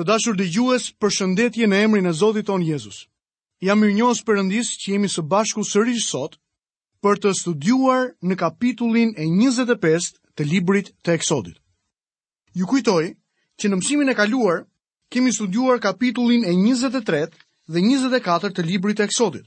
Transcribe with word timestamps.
Të 0.00 0.04
dashur 0.08 0.32
dhe 0.40 0.46
gjues 0.48 0.84
për 1.02 1.10
shëndetje 1.12 1.66
në 1.68 1.76
emrin 1.84 2.06
e 2.08 2.10
Zotit 2.16 2.46
ton 2.48 2.62
Jezus. 2.64 3.02
Jam 3.60 3.82
i 3.84 3.90
njohës 3.92 4.22
përëndis 4.24 4.70
që 4.80 4.94
jemi 4.94 5.08
së 5.12 5.24
bashku 5.28 5.60
sërish 5.70 6.06
sot 6.08 6.38
për 7.04 7.18
të 7.20 7.32
studuar 7.36 8.06
në 8.24 8.38
kapitullin 8.40 9.12
e 9.20 9.26
25 9.28 10.06
të 10.38 10.46
librit 10.48 10.88
të 11.04 11.12
eksodit. 11.18 11.58
Ju 12.56 12.64
kujtoj 12.70 13.02
që 13.60 13.68
në 13.68 13.80
mësimin 13.82 14.12
e 14.14 14.14
kaluar 14.22 14.62
kemi 15.12 15.34
studuar 15.36 15.76
kapitullin 15.84 16.48
e 16.48 16.56
23 16.62 17.20
dhe 17.68 17.84
24 17.90 18.54
të 18.56 18.64
librit 18.70 18.96
të 18.96 19.04
eksodit. 19.10 19.44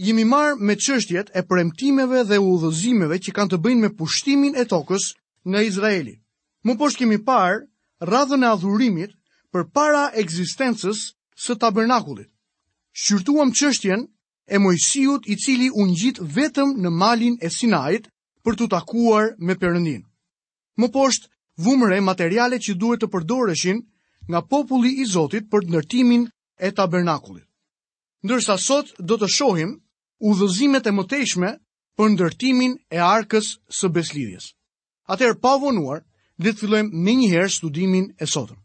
Jemi 0.00 0.24
marë 0.32 0.56
me 0.64 0.78
qështjet 0.80 1.34
e 1.36 1.44
premtimeve 1.44 2.24
dhe 2.30 2.40
udhëzimeve 2.40 3.20
që 3.20 3.36
kanë 3.36 3.52
të 3.52 3.60
bëjnë 3.68 3.84
me 3.84 3.92
pushtimin 4.00 4.56
e 4.56 4.64
tokës 4.72 5.10
në 5.44 5.66
Izraeli. 5.68 6.16
Më 6.64 6.80
poshtë 6.80 7.04
kemi 7.04 7.20
parë 7.28 7.66
radhën 8.14 8.48
e 8.48 8.52
adhurimit 8.56 9.12
për 9.54 9.64
para 9.76 10.00
eksistencës 10.22 10.98
së 11.44 11.54
tabernakullit. 11.62 12.28
Shqyrtuam 13.02 13.52
qështjen 13.60 14.02
e 14.48 14.58
mojësijut 14.64 15.28
i 15.30 15.36
cili 15.44 15.68
unë 15.82 15.94
gjitë 16.00 16.26
vetëm 16.36 16.74
në 16.84 16.90
malin 17.02 17.36
e 17.40 17.50
sinajt 17.56 18.08
për 18.44 18.58
të 18.60 18.68
takuar 18.74 19.30
me 19.48 19.54
përëndin. 19.62 20.02
Më 20.80 20.88
poshtë, 20.96 21.28
vumëre 21.66 21.98
e 22.00 22.04
materiale 22.08 22.58
që 22.64 22.74
duhet 22.82 23.02
të 23.02 23.10
përdoreshin 23.14 23.80
nga 24.30 24.42
populli 24.52 24.92
i 25.02 25.06
Zotit 25.14 25.48
për 25.52 25.66
të 25.66 25.72
nërtimin 25.76 26.26
e 26.66 26.70
tabernakullit. 26.78 27.46
Ndërsa 28.24 28.56
sot 28.58 28.92
do 29.08 29.16
të 29.18 29.28
shohim 29.36 29.72
u 30.28 30.34
dhëzimet 30.38 30.86
e 30.86 30.92
mëtejshme 30.98 31.50
për 31.98 32.10
ndërtimin 32.14 32.76
e 32.90 32.98
arkës 33.06 33.52
së 33.78 33.90
beslidhjes. 33.96 34.52
Atër 35.14 35.38
pavonuar, 35.42 36.04
dhe 36.42 36.52
të 36.52 36.60
fillojmë 36.62 37.04
në 37.04 37.12
njëherë 37.20 37.54
studimin 37.58 38.12
e 38.14 38.26
sotëm. 38.34 38.58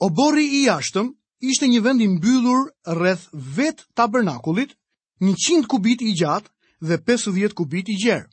Obori 0.00 0.44
i 0.56 0.62
jashtëm 0.64 1.10
ishte 1.44 1.66
një 1.68 1.80
vend 1.84 2.00
i 2.00 2.06
mbyllur 2.08 2.70
rreth 2.96 3.26
vet 3.56 3.82
tabernakullit, 4.00 4.70
100 5.32 5.66
kubit 5.68 6.00
i 6.00 6.14
gjatë 6.16 6.48
dhe 6.88 6.96
50 7.10 7.52
kubit 7.58 7.90
i 7.92 7.96
gjerë. 8.04 8.24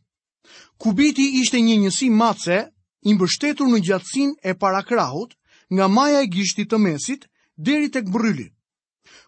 Kubiti 0.80 1.26
ishte 1.42 1.60
një 1.60 1.76
njësi 1.82 2.08
matse 2.22 2.60
i 3.04 3.16
mbështetur 3.18 3.68
në 3.68 3.82
gjatësinë 3.88 4.40
e 4.48 4.56
parakrahut 4.62 5.36
nga 5.76 5.90
maja 5.92 6.22
e 6.24 6.30
gishtit 6.38 6.72
të 6.72 6.80
mesit 6.86 7.28
deri 7.68 7.92
tek 7.92 8.08
bryli. 8.16 8.48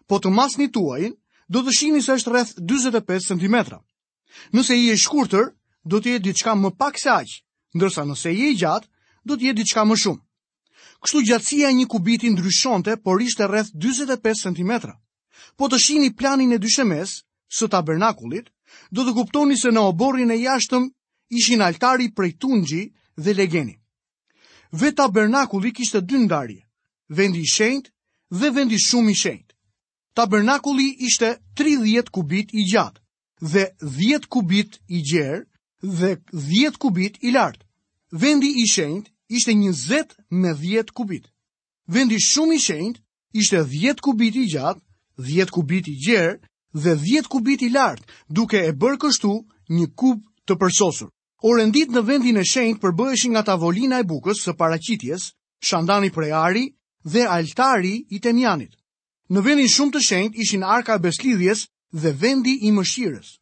Po 0.08 0.16
të 0.16 0.32
masni 0.32 0.70
tuajin, 0.72 1.12
do 1.52 1.60
të 1.60 1.76
shihni 1.76 2.00
se 2.00 2.16
është 2.16 2.32
rreth 2.32 2.54
45 2.72 3.28
cm. 3.34 3.56
Nëse 4.56 4.80
i 4.80 4.88
e 4.88 4.96
shkurtër, 4.96 5.52
do 5.84 6.00
të 6.00 6.14
jetë 6.16 6.26
diçka 6.30 6.56
më 6.56 6.72
pak 6.80 6.96
se 7.04 7.12
aq, 7.20 7.30
ndërsa 7.76 8.08
nëse 8.08 8.32
i 8.32 8.48
e 8.48 8.56
gjatë, 8.64 8.88
do 9.28 9.36
të 9.36 9.50
jetë 9.50 9.60
diçka 9.60 9.84
më 9.90 10.00
shumë 10.06 10.24
kështu 11.04 11.20
gjatësia 11.28 11.70
e 11.72 11.76
një 11.80 11.86
kubiti 11.88 12.30
ndryshonte, 12.34 12.96
por 13.04 13.20
ishte 13.22 13.46
rreth 13.48 13.70
45 13.72 14.44
cm. 14.46 14.72
Po 15.56 15.68
të 15.68 15.78
shihni 15.80 16.10
planin 16.16 16.52
e 16.52 16.58
dyshemes 16.60 17.16
së 17.58 17.68
tabernakulit, 17.72 18.48
do 18.92 19.04
të 19.04 19.14
kuptoni 19.16 19.56
se 19.58 19.72
në 19.72 19.82
oborrin 19.92 20.30
e 20.30 20.36
jashtëm 20.44 20.84
ishin 21.40 21.62
altari 21.64 22.10
prej 22.12 22.36
tungji 22.42 22.82
dhe 23.16 23.34
legeni. 23.34 23.74
Ve 24.78 24.92
tabernakulli 24.94 25.72
kishte 25.74 26.00
dy 26.06 26.20
ndarje, 26.24 26.62
vendi 27.18 27.40
i 27.42 27.48
shenjt 27.50 27.90
dhe 28.30 28.50
vendi 28.54 28.78
shumë 28.78 29.10
i 29.10 29.14
shenjt. 29.18 29.54
Tabernakulli 30.14 30.86
ishte 31.08 31.32
30 31.58 32.10
kubit 32.14 32.52
i 32.54 32.62
gjatë 32.70 33.00
dhe 33.52 33.64
10 33.98 34.28
kubit 34.30 34.78
i 34.94 35.00
gjerë 35.10 35.42
dhe 36.00 36.10
10 36.30 36.78
kubit 36.78 37.16
i 37.26 37.32
lartë. 37.34 37.64
Vendi 38.22 38.52
i 38.62 38.66
shenjt 38.70 39.10
ishte 39.30 39.52
20 39.52 40.16
me 40.30 40.52
10 40.52 40.90
kubit. 40.92 41.30
Vendi 41.88 42.18
shumë 42.22 42.54
i 42.54 42.60
shenjtë 42.60 43.00
ishte 43.38 43.60
10 43.70 44.02
kubit 44.02 44.34
i 44.34 44.44
gjatë, 44.52 44.80
10 45.28 45.54
kubit 45.54 45.86
i 45.86 45.94
gjerë 46.04 46.34
dhe 46.82 46.96
10 46.98 47.28
kubit 47.30 47.62
i 47.62 47.70
lartë, 47.70 48.04
duke 48.28 48.58
e 48.66 48.72
bërë 48.74 48.98
kështu 49.06 49.32
një 49.76 49.86
kub 49.94 50.22
të 50.46 50.58
përsosur. 50.58 51.08
Orendit 51.46 51.94
në 51.94 52.02
vendin 52.10 52.40
e 52.42 52.44
shenjtë 52.44 52.82
përbëheshin 52.82 53.32
nga 53.36 53.44
tavolina 53.46 54.02
e 54.02 54.06
bukës 54.10 54.42
së 54.44 54.56
paraqitjes, 54.58 55.30
shandani 55.64 56.10
prej 56.12 56.32
ari 56.34 56.66
dhe 57.06 57.22
altari 57.38 57.94
i 58.10 58.18
temjanit. 58.20 58.74
Në 59.30 59.40
vendin 59.46 59.70
shumë 59.76 59.92
të 59.94 60.04
shenjtë 60.08 60.42
ishin 60.42 60.66
arka 60.66 60.98
e 60.98 61.04
beslidhjes 61.06 61.68
dhe 61.94 62.10
vendi 62.20 62.58
i 62.66 62.74
mëshirës. 62.74 63.36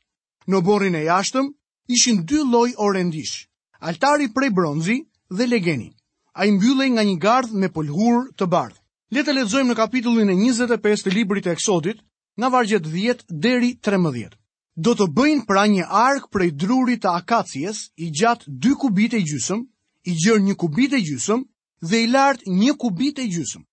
Në 0.49 0.63
borin 0.65 0.95
e 1.01 1.07
jashtëm 1.09 1.49
ishin 1.89 2.23
dy 2.29 2.45
lloj 2.45 2.71
orendish: 2.77 3.49
altari 3.81 4.29
prej 4.29 4.51
bronzi, 4.53 4.99
dhe 5.31 5.47
legeni. 5.47 5.93
A 6.33 6.45
i 6.47 6.53
mbyllej 6.53 6.91
nga 6.93 7.03
një 7.05 7.17
gardh 7.21 7.53
me 7.59 7.69
polhur 7.73 8.29
të 8.39 8.47
bardh. 8.47 8.77
Le 9.17 9.23
të 9.25 9.33
lexojmë 9.35 9.73
në 9.73 9.77
kapitullin 9.79 10.31
e 10.31 10.37
25 10.37 11.05
të 11.07 11.15
librit 11.15 11.47
e 11.49 11.55
Eksodit, 11.57 12.01
nga 12.39 12.49
vargjet 12.53 12.85
10 12.87 13.25
deri 13.33 13.73
13. 13.83 14.37
Do 14.77 14.93
të 14.95 15.09
bëjnë 15.17 15.47
pra 15.49 15.65
një 15.67 15.89
ark 15.91 16.29
prej 16.31 16.51
drurit 16.55 17.03
të 17.03 17.15
akacies, 17.19 17.89
i 17.97 18.13
gjatë 18.15 18.47
2 18.69 18.77
kubit 18.79 19.15
e 19.17 19.23
gjysëm, 19.27 19.65
i 20.07 20.13
gjërë 20.15 20.45
një 20.49 20.55
kubit 20.61 20.93
e 20.95 21.01
gjysëm, 21.09 21.43
dhe 21.89 22.03
i 22.05 22.07
lartë 22.07 22.47
një 22.61 22.77
kubit 22.79 23.19
e 23.19 23.27
gjysëm. 23.33 23.65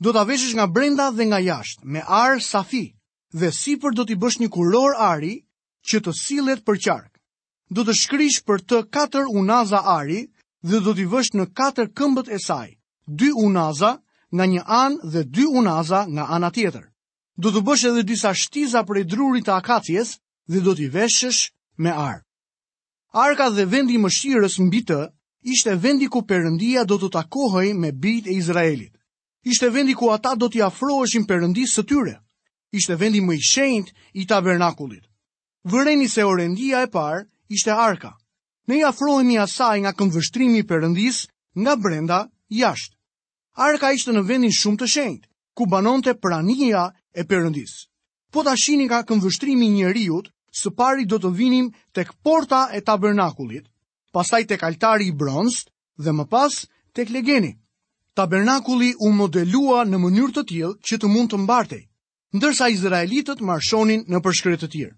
Do 0.00 0.12
të 0.12 0.20
aveshësh 0.20 0.54
nga 0.58 0.66
brenda 0.66 1.10
dhe 1.16 1.24
nga 1.30 1.40
jashtë, 1.40 1.84
me 1.86 2.02
arë 2.04 2.40
safi, 2.44 2.84
dhe 3.32 3.48
si 3.52 3.76
për 3.80 3.96
do 3.96 4.04
t'i 4.04 4.16
bësh 4.20 4.40
një 4.40 4.48
kuror 4.52 4.96
ari 4.98 5.34
që 5.88 6.00
të 6.04 6.12
silet 6.20 6.60
për 6.66 6.78
qark. 6.84 7.10
Do 7.70 7.84
të 7.84 7.94
shkrish 7.96 8.42
për 8.44 8.60
të 8.64 8.78
katër 8.90 9.28
unaza 9.38 9.80
ari, 9.96 10.26
dhe 10.62 10.80
do 10.84 10.92
t'i 10.96 11.04
vësh 11.08 11.30
në 11.38 11.44
katër 11.56 11.88
këmbët 11.98 12.28
e 12.32 12.38
saj, 12.44 12.66
dy 13.06 13.30
unaza 13.44 13.92
nga 14.36 14.44
një 14.46 14.62
anë 14.80 15.10
dhe 15.12 15.22
dy 15.24 15.46
unaza 15.60 16.04
nga 16.14 16.24
ana 16.36 16.50
tjetër. 16.54 16.84
Do 17.40 17.48
të 17.52 17.62
bësh 17.66 17.84
edhe 17.90 18.02
disa 18.04 18.32
shtiza 18.36 18.82
për 18.84 19.00
e 19.00 19.04
drurit 19.12 19.46
të 19.48 19.54
akacjes 19.56 20.14
dhe 20.50 20.60
do 20.60 20.74
t'i 20.76 20.88
veshësh 20.92 21.40
me 21.80 21.90
arë. 21.90 22.20
Arka 23.24 23.48
dhe 23.50 23.64
vendi 23.72 23.96
më 23.98 24.10
shqirës 24.16 24.58
në 24.60 24.68
bitë, 24.74 25.00
ishte 25.54 25.72
vendi 25.82 26.06
ku 26.12 26.20
përëndia 26.28 26.84
do 26.86 27.00
të 27.00 27.08
takohëj 27.16 27.72
me 27.80 27.90
bit 27.92 28.28
e 28.28 28.36
Izraelit. 28.38 28.92
Ishte 29.48 29.70
vendi 29.72 29.94
ku 29.96 30.12
ata 30.12 30.34
do 30.36 30.48
t'i 30.48 30.60
afroëshin 30.62 31.24
përëndisë 31.26 31.74
së 31.74 31.86
tyre. 31.88 32.14
Ishte 32.76 32.94
vendi 33.00 33.24
më 33.24 33.34
i 33.34 33.40
shenjt 33.50 33.94
i 34.20 34.26
tabernakullit. 34.28 35.08
Vëreni 35.64 36.06
se 36.08 36.22
orendia 36.24 36.84
e 36.84 36.90
parë 36.92 37.24
ishte 37.48 37.72
arka 37.72 38.12
ne 38.70 38.78
i 39.34 39.38
asaj 39.42 39.80
nga 39.82 39.92
këmvështrimi 40.00 40.58
i 40.62 40.66
Perëndis 40.70 41.18
nga 41.62 41.74
brenda 41.84 42.18
jashtë. 42.58 42.96
Arka 43.66 43.90
ishte 43.96 44.12
në 44.14 44.22
vendin 44.30 44.54
shumë 44.58 44.78
të 44.82 44.86
shenjtë, 44.92 45.28
ku 45.58 45.66
banonte 45.72 46.14
prania 46.26 46.84
e 47.10 47.22
Perëndis. 47.32 47.74
Po 48.32 48.42
tashini 48.46 48.86
nga 48.86 49.00
këmvështrimi 49.10 49.66
i 49.68 49.74
njeriu, 49.74 50.20
së 50.60 50.68
pari 50.78 51.04
do 51.10 51.18
të 51.22 51.30
vinim 51.40 51.66
tek 51.96 52.12
porta 52.26 52.60
e 52.72 52.80
tabernakulit, 52.86 53.66
pastaj 54.14 54.42
tek 54.50 54.62
altari 54.68 55.06
i 55.10 55.16
bronzit 55.22 55.70
dhe 56.04 56.12
më 56.14 56.24
pas 56.32 56.54
tek 56.96 57.10
legeni. 57.14 57.52
Tabernakuli 58.18 58.90
u 59.06 59.10
modelua 59.14 59.84
në 59.86 59.98
mënyrë 60.02 60.34
të 60.36 60.42
tjilë 60.50 60.72
që 60.88 60.98
të 61.00 61.08
mund 61.14 61.30
të 61.32 61.38
mbartej, 61.42 61.82
ndërsa 62.38 62.66
Izraelitët 62.76 63.42
marshonin 63.50 64.06
në 64.10 64.18
përshkret 64.26 64.62
të 64.64 64.68
tjirë. 64.74 64.94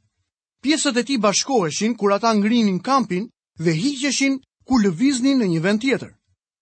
Pjesët 0.62 0.98
e 1.02 1.06
ti 1.08 1.16
bashkoheshin 1.24 1.96
kur 2.00 2.12
ata 2.16 2.32
ngrinin 2.38 2.80
kampin 2.88 3.28
dhe 3.62 4.34
ku 4.68 4.74
lëviznin 4.84 5.38
në 5.42 5.46
një 5.52 5.60
vend 5.64 5.80
tjetër. 5.82 6.12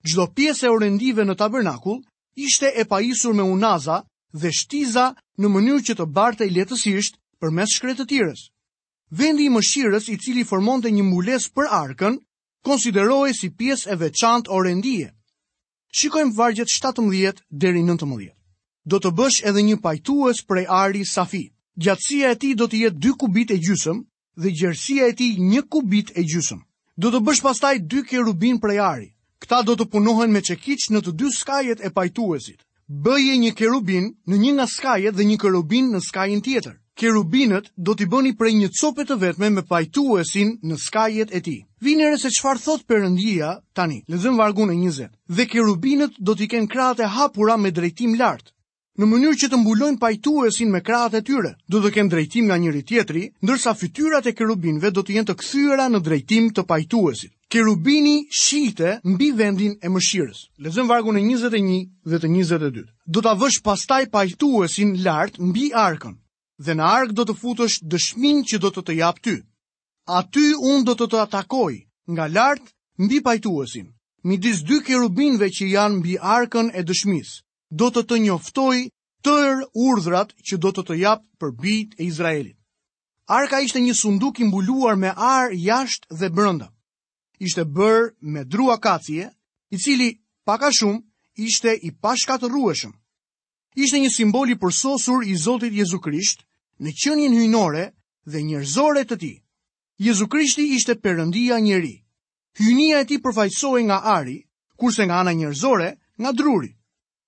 Gjdo 0.08 0.24
pjesë 0.36 0.66
e 0.66 0.70
orendive 0.72 1.24
në 1.26 1.34
tabernakull 1.36 1.98
ishte 2.46 2.68
e 2.80 2.84
pajisur 2.88 3.34
me 3.36 3.42
unaza 3.56 3.98
dhe 4.32 4.50
shtiza 4.60 5.06
në 5.40 5.46
mënyrë 5.54 5.82
që 5.86 5.94
të 5.98 6.06
barte 6.16 6.44
i 6.46 6.50
letësisht 6.56 7.18
për 7.40 7.52
mes 7.56 7.76
shkretë 7.76 8.00
të 8.02 8.06
tjeres. 8.12 8.40
Vendi 9.12 9.46
i 9.48 9.52
mëshirës 9.52 10.06
i 10.12 10.16
cili 10.22 10.44
formonte 10.46 10.88
një 10.94 11.04
mules 11.12 11.48
për 11.56 11.68
arkën, 11.82 12.16
konsiderohej 12.64 13.34
si 13.40 13.48
pjesë 13.58 13.92
e 13.92 13.96
veçantë 14.06 14.52
orendie. 14.56 15.10
Shikojmë 15.98 16.34
vargjet 16.38 16.70
17 16.72 17.44
deri 17.50 17.82
19. 17.84 18.32
Do 18.86 18.96
të 19.02 19.10
bësh 19.18 19.42
edhe 19.50 19.64
një 19.68 19.76
pajtues 19.84 20.42
prej 20.48 20.64
ari 20.82 21.04
safi. 21.04 21.44
Gjatësia 21.80 22.32
e 22.34 22.38
tij 22.40 22.54
do 22.60 22.66
të 22.68 22.84
jetë 22.86 22.98
2 23.04 23.14
kubit 23.22 23.50
e 23.52 23.58
gjysmë 23.66 23.96
dhe 24.42 24.50
gjerësia 24.58 25.10
e 25.12 25.12
tij 25.18 25.36
1 25.36 25.68
kubit 25.72 26.14
e 26.18 26.22
gjysmë 26.30 26.62
do 27.02 27.08
të 27.14 27.20
bësh 27.26 27.38
pastaj 27.44 27.76
dy 27.92 28.02
kerubin 28.08 28.58
prej 28.60 28.78
ari. 28.86 29.06
Këta 29.42 29.62
do 29.68 29.72
të 29.78 29.86
punohen 29.94 30.32
me 30.34 30.42
çekiç 30.48 30.90
në 30.92 31.00
të 31.06 31.14
dy 31.22 31.30
skajet 31.36 31.80
e 31.86 31.90
pajtuesit. 31.96 32.60
Bëje 33.06 33.38
një 33.40 33.54
kerubin 33.58 34.10
në 34.28 34.40
një 34.42 34.50
nga 34.58 34.66
skajet 34.76 35.16
dhe 35.16 35.24
një 35.30 35.38
kerubin 35.42 35.88
në 35.94 36.00
skajin 36.08 36.42
tjetër. 36.46 36.74
Kerubinët 37.00 37.70
do 37.80 37.94
t'i 37.96 38.04
bëni 38.12 38.34
prej 38.36 38.52
një 38.58 38.68
copë 38.78 39.06
të 39.08 39.16
vetme 39.22 39.48
me 39.56 39.62
pajtuesin 39.70 40.50
në 40.68 40.76
skajet 40.84 41.32
e 41.36 41.40
tij. 41.46 41.60
Vini 41.80 42.10
se 42.20 42.28
çfarë 42.36 42.62
thot 42.66 42.84
Perëndia 42.88 43.54
tani. 43.72 44.02
Lexojmë 44.06 44.36
vargun 44.42 44.74
e 44.74 44.76
20. 44.82 45.08
Dhe 45.36 45.46
kerubinët 45.48 46.18
do 46.20 46.34
t'i 46.36 46.50
kenë 46.52 46.68
krahët 46.72 47.00
e 47.06 47.12
hapura 47.16 47.56
me 47.56 47.70
drejtim 47.72 48.12
lart, 48.20 48.52
në 49.00 49.06
mënyrë 49.08 49.36
që 49.40 49.48
të 49.48 49.58
mbulojnë 49.62 49.96
pajtuesin 50.00 50.68
me 50.74 50.80
krahët 50.84 51.14
e 51.16 51.20
tyre. 51.24 51.50
Do 51.72 51.78
të 51.80 51.90
kenë 51.94 52.12
drejtim 52.12 52.48
nga 52.50 52.56
njëri 52.60 52.82
tjetri, 52.84 53.22
ndërsa 53.40 53.72
fytyrat 53.80 54.26
e 54.28 54.34
kerubinëve 54.36 54.90
do 54.92 55.00
të 55.02 55.14
jenë 55.16 55.28
të 55.30 55.36
kthyera 55.40 55.86
në 55.88 56.00
drejtim 56.04 56.50
të 56.52 56.66
pajtuesit. 56.68 57.32
Kerubini 57.50 58.16
shite 58.40 58.98
mbi 59.08 59.30
vendin 59.38 59.78
e 59.80 59.88
mëshirës. 59.90 60.42
Lezëm 60.62 60.90
vargu 60.92 61.14
në 61.16 61.22
21 61.32 61.88
dhe 62.12 62.18
të 62.22 62.28
22. 62.30 62.84
Do 63.06 63.24
të 63.24 63.32
vësh 63.40 63.58
pastaj 63.66 64.02
pajtuesin 64.12 64.92
lartë 65.06 65.48
mbi 65.48 65.70
arkën, 65.86 66.14
dhe 66.64 66.76
në 66.76 66.88
arkë 67.00 67.16
do 67.16 67.24
të 67.30 67.38
futësh 67.40 67.80
dëshmin 67.94 68.44
që 68.46 68.60
do 68.62 68.68
të 68.70 68.84
të 68.86 68.98
jap 69.00 69.18
ty. 69.24 69.38
A 70.12 70.20
ty 70.28 70.44
unë 70.60 70.84
do 70.90 70.94
të 71.00 71.08
të 71.10 71.24
atakoj 71.24 71.74
nga 72.14 72.28
lartë 72.36 72.70
mbi 73.06 73.18
pajtuesin, 73.26 73.88
mi 74.28 74.36
disë 74.36 74.66
dy 74.68 74.78
kerubinve 74.86 75.48
që 75.56 75.72
janë 75.76 75.98
mbi 76.02 76.18
arkën 76.20 76.68
e 76.76 76.84
dëshmisë. 76.84 77.40
Do 77.70 77.86
të 77.94 78.02
të 78.10 78.16
njoftoj 78.22 78.76
tërë 79.22 79.66
urdhrat 79.88 80.32
që 80.48 80.56
do 80.62 80.70
të 80.74 80.82
të 80.88 80.94
jap 81.00 81.20
për 81.40 81.52
bijtin 81.60 82.02
e 82.02 82.06
Izraelit. 82.08 82.56
Arka 83.36 83.60
ishte 83.62 83.80
një 83.84 83.94
sunduk 83.94 84.40
i 84.40 84.44
mbuluar 84.48 84.96
me 84.98 85.12
ar 85.14 85.54
jashtë 85.54 86.18
dhe 86.20 86.30
brenda. 86.34 86.66
Ishte 87.38 87.62
bërë 87.76 88.10
me 88.34 88.42
dru 88.44 88.66
akacie, 88.74 89.28
i 89.70 89.76
cili 89.78 90.08
pak 90.44 90.62
a 90.66 90.70
shumë 90.78 91.00
ishte 91.46 91.74
i 91.86 91.92
pashkatërrueshëm. 92.02 92.92
Ishte 93.78 94.00
një 94.02 94.10
simbol 94.18 94.50
i 94.50 94.58
përsosur 94.58 95.22
i 95.22 95.36
Zotit 95.38 95.72
Jezu 95.72 96.00
Krisht, 96.02 96.42
në 96.82 96.90
qenien 97.04 97.38
hyjnore 97.38 97.84
dhe 98.26 98.42
njerëzore 98.50 99.06
të 99.06 99.18
Tij. 99.22 99.36
Jezu 100.08 100.26
Krishti 100.26 100.66
ishte 100.74 100.98
perëndia 100.98 101.60
njerë. 101.62 101.94
Hynia 102.58 102.98
e 103.00 103.06
Tij 103.06 103.22
përfaqësohej 103.22 103.86
nga 103.86 104.02
ari, 104.18 104.40
kurse 104.76 105.06
nga 105.06 105.20
ana 105.22 105.32
njerëzore 105.38 105.88
nga 106.20 106.32
druri 106.34 106.74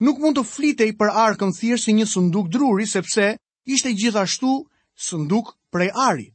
nuk 0.02 0.18
mund 0.18 0.34
të 0.38 0.42
flitej 0.48 0.90
për 0.98 1.12
arkën 1.24 1.52
thjesht 1.54 1.86
si 1.86 1.92
një 1.94 2.08
sunduk 2.10 2.48
druri 2.50 2.88
sepse 2.90 3.28
ishte 3.70 3.92
gjithashtu 3.94 4.52
sunduk 5.08 5.52
prej 5.72 5.92
ari. 5.94 6.26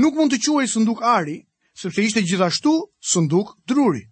Nuk 0.00 0.16
mund 0.16 0.32
të 0.32 0.38
quaj 0.46 0.64
sunduk 0.72 1.02
ari 1.04 1.36
sepse 1.76 2.02
ishte 2.06 2.22
gjithashtu 2.24 2.72
sunduk 3.12 3.52
druri. 3.68 4.06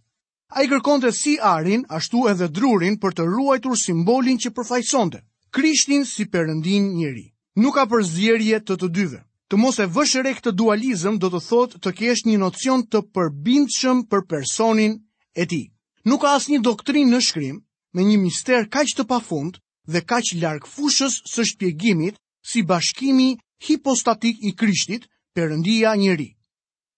Ai 0.54 0.66
kërkonte 0.70 1.10
si 1.16 1.38
arin 1.40 1.86
ashtu 1.88 2.26
edhe 2.31 2.50
drurin 2.52 2.98
për 3.00 3.16
të 3.19 3.25
ruajtur 3.26 3.78
simbolin 3.81 4.36
që 4.38 4.52
përfaqësonte 4.54 5.22
Krishtin 5.54 6.04
si 6.06 6.26
përëndin 6.31 6.90
njëri. 6.98 7.25
Nuk 7.62 7.76
ka 7.78 7.84
përzjerje 7.90 8.58
të 8.66 8.76
të 8.82 8.88
dyve. 8.90 9.20
Të 9.48 9.58
mos 9.60 9.78
e 9.81 9.86
vëshëre 9.92 10.32
këtë 10.38 10.52
dualizëm 10.58 11.19
do 11.22 11.28
të 11.31 11.40
thotë 11.46 11.81
të 11.84 11.90
kesh 11.98 12.25
një 12.28 12.38
nocion 12.42 12.82
të 12.90 13.00
përbindshëm 13.14 14.04
për 14.10 14.25
personin 14.31 14.96
e 15.32 15.44
tij. 15.46 15.70
Nuk 16.10 16.22
ka 16.25 16.34
asnjë 16.38 16.58
doktrinë 16.64 17.12
në 17.14 17.20
shkrim 17.28 17.63
me 17.96 18.02
një 18.06 18.17
mister 18.20 18.64
kaq 18.75 18.91
të 18.99 19.05
pafund 19.11 19.61
dhe 19.93 20.02
kaq 20.02 20.32
larg 20.43 20.67
fushës 20.75 21.20
së 21.32 21.44
shpjegimit 21.52 22.19
si 22.50 22.62
bashkimi 22.62 23.31
hipostatik 23.67 24.38
i 24.44 24.52
Krishtit, 24.52 25.06
Perëndia 25.35 25.94
njëri. 25.99 26.31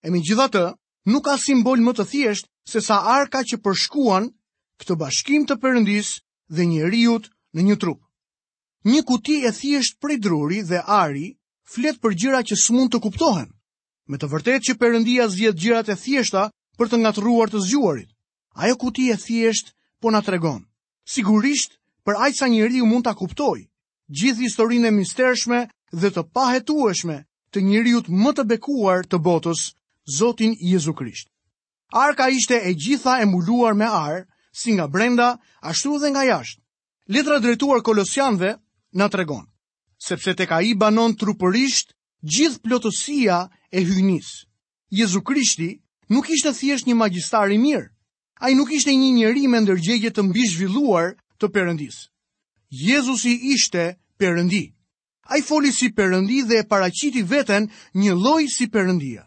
E 0.05 0.11
me 0.13 0.21
gjitha 0.21 0.47
të, 0.53 0.63
nuk 1.13 1.25
ka 1.25 1.37
simbol 1.41 1.81
më 1.85 1.93
të 1.97 2.05
thjesht 2.13 2.51
se 2.69 2.81
sa 2.85 2.99
arka 3.17 3.41
që 3.49 3.57
përshkuan 3.65 4.27
këtë 4.81 4.97
bashkim 5.03 5.47
të 5.49 5.57
përëndis 5.63 6.11
dhe 6.53 6.67
njëriut 6.69 7.31
në 7.57 7.61
një 7.69 7.77
trup. 7.81 8.01
Një 8.85 9.01
kuti 9.09 9.37
e 9.49 9.53
thjesht 9.59 9.97
prej 10.01 10.19
druri 10.25 10.61
dhe 10.71 10.83
ari 10.85 11.29
flet 11.65 11.97
për 12.03 12.17
gjira 12.21 12.41
që 12.49 12.59
së 12.63 12.77
mund 12.77 12.93
të 12.93 13.01
kuptohen. 13.07 13.49
Me 14.11 14.21
të 14.21 14.29
vërtet 14.35 14.69
që 14.69 14.77
përëndia 14.83 15.29
zjet 15.33 15.57
gjirat 15.63 15.89
e 15.89 15.97
thjeshta 16.05 16.45
për 16.77 16.91
të 16.93 17.01
ngatruar 17.03 17.49
të 17.51 17.65
zgjuarit. 17.67 18.11
Ajo 18.61 18.77
kuti 18.83 19.09
e 19.15 19.17
thjesht 19.17 19.73
po 20.01 20.13
nga 20.13 20.21
tregon 20.29 20.65
sigurisht 21.07 21.79
për 22.07 22.19
ajtë 22.27 22.39
sa 22.39 22.49
njëri 22.51 22.81
mund 22.87 23.07
të 23.07 23.13
kuptoj, 23.21 23.59
gjithë 24.19 24.43
historinë 24.47 24.91
e 24.91 24.95
mistershme 24.97 25.61
dhe 25.93 26.11
të 26.11 26.23
pahetueshme 26.35 27.17
të 27.55 27.63
njëri 27.67 27.95
të 28.07 28.11
më 28.23 28.33
të 28.37 28.45
bekuar 28.53 29.07
të 29.07 29.23
botës, 29.27 29.63
Zotin 30.17 30.53
Jezu 30.71 30.93
Krisht. 30.95 31.31
Arka 31.91 32.29
ishte 32.31 32.59
e 32.69 32.73
gjitha 32.75 33.17
e 33.23 33.27
mulluar 33.27 33.75
me 33.75 33.87
arë, 33.89 34.21
si 34.55 34.75
nga 34.75 34.87
brenda, 34.87 35.33
ashtu 35.63 35.99
dhe 35.99 36.11
nga 36.11 36.23
jashtë. 36.27 36.61
Letra 37.15 37.39
drejtuar 37.43 37.83
kolosianve 37.87 38.53
në 38.99 39.09
tregon, 39.13 39.47
sepse 40.07 40.35
te 40.35 40.47
ka 40.47 40.61
i 40.63 40.75
banon 40.79 41.15
trupërisht 41.19 41.95
gjithë 42.23 42.63
plotësia 42.63 43.39
e 43.73 43.83
hynisë. 43.83 44.37
Jezu 44.99 45.23
Krishti 45.23 45.71
nuk 46.11 46.31
ishte 46.31 46.55
thjesht 46.55 46.87
një 46.87 46.95
magjistar 46.95 47.51
i 47.51 47.59
mirë, 47.59 47.89
A 48.39 48.51
i 48.51 48.55
nuk 48.55 48.69
ishte 48.73 48.93
një 48.93 49.13
njeri 49.17 49.49
me 49.49 49.61
ndërgjegje 49.65 50.11
të 50.17 50.23
mbi 50.29 50.43
zhvilluar 50.53 51.13
të 51.41 51.49
përëndis. 51.55 52.03
Jezusi 52.85 53.33
ishte 53.53 53.85
përëndi. 54.21 54.65
A 55.33 55.41
i 55.41 55.43
foli 55.47 55.73
si 55.73 55.89
përëndi 55.97 56.43
dhe 56.49 56.61
e 56.61 56.67
paraciti 56.69 57.23
veten 57.33 57.71
një 57.97 58.13
loj 58.25 58.45
si 58.57 58.69
përëndia. 58.75 59.23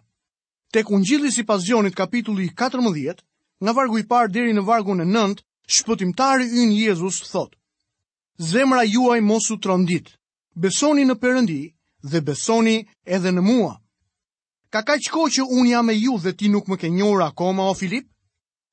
Tek 0.73 0.89
unë 0.93 1.05
gjillis 1.09 1.39
i 1.41 1.43
pasionit 1.51 1.95
kapitulli 1.97 2.49
14, 2.61 3.23
nga 3.63 3.71
vargu 3.79 3.97
i 3.99 4.05
parë 4.11 4.29
deri 4.35 4.53
në 4.53 4.63
vargu 4.69 4.93
në 4.99 5.07
9, 5.17 5.41
shpëtimtari 5.77 6.45
yn 6.61 6.71
Jezus 6.77 7.17
thot. 7.33 7.55
Zemra 8.51 8.83
juaj 8.93 9.19
mosu 9.29 9.57
u 9.57 9.57
trondit, 9.63 10.13
besoni 10.65 11.03
në 11.09 11.15
përëndi 11.23 11.59
dhe 12.11 12.21
besoni 12.29 12.77
edhe 13.17 13.31
në 13.33 13.41
mua. 13.49 13.73
Ka 14.69 14.85
ka 14.87 14.95
qko 15.01 15.25
që 15.33 15.43
unë 15.49 15.69
jam 15.73 15.89
e 15.89 15.95
ju 15.97 16.19
dhe 16.23 16.33
ti 16.37 16.47
nuk 16.53 16.69
më 16.69 16.77
ke 16.81 16.89
njora 16.97 17.33
akoma 17.33 17.65
o 17.65 17.73
Filipë? 17.81 18.13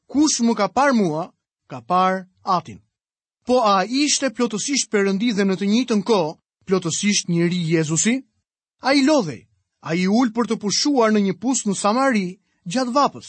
kush 0.07 0.41
më 0.41 0.55
ka 0.55 0.67
par 0.69 0.93
mua, 0.95 1.31
ka 1.71 1.81
par 1.83 2.27
atin. 2.45 2.79
Po 3.47 3.63
a 3.63 3.85
ishte 3.87 4.31
plotësisht 4.35 4.91
përëndi 4.91 5.31
dhe 5.37 5.45
në 5.47 5.55
të 5.59 5.67
një 5.73 5.83
të 5.87 5.95
nko, 6.01 6.21
plotësisht 6.67 7.29
njëri 7.31 7.61
Jezusi? 7.75 8.17
A 8.83 8.95
i 8.99 9.03
lodhej, 9.07 9.43
a 9.87 9.95
i 9.95 10.07
ullë 10.07 10.35
për 10.35 10.47
të 10.51 10.57
pushuar 10.63 11.11
në 11.15 11.21
një 11.27 11.35
pusë 11.43 11.69
në 11.69 11.75
Samari 11.83 12.27
gjatë 12.67 12.93
vapës. 12.99 13.29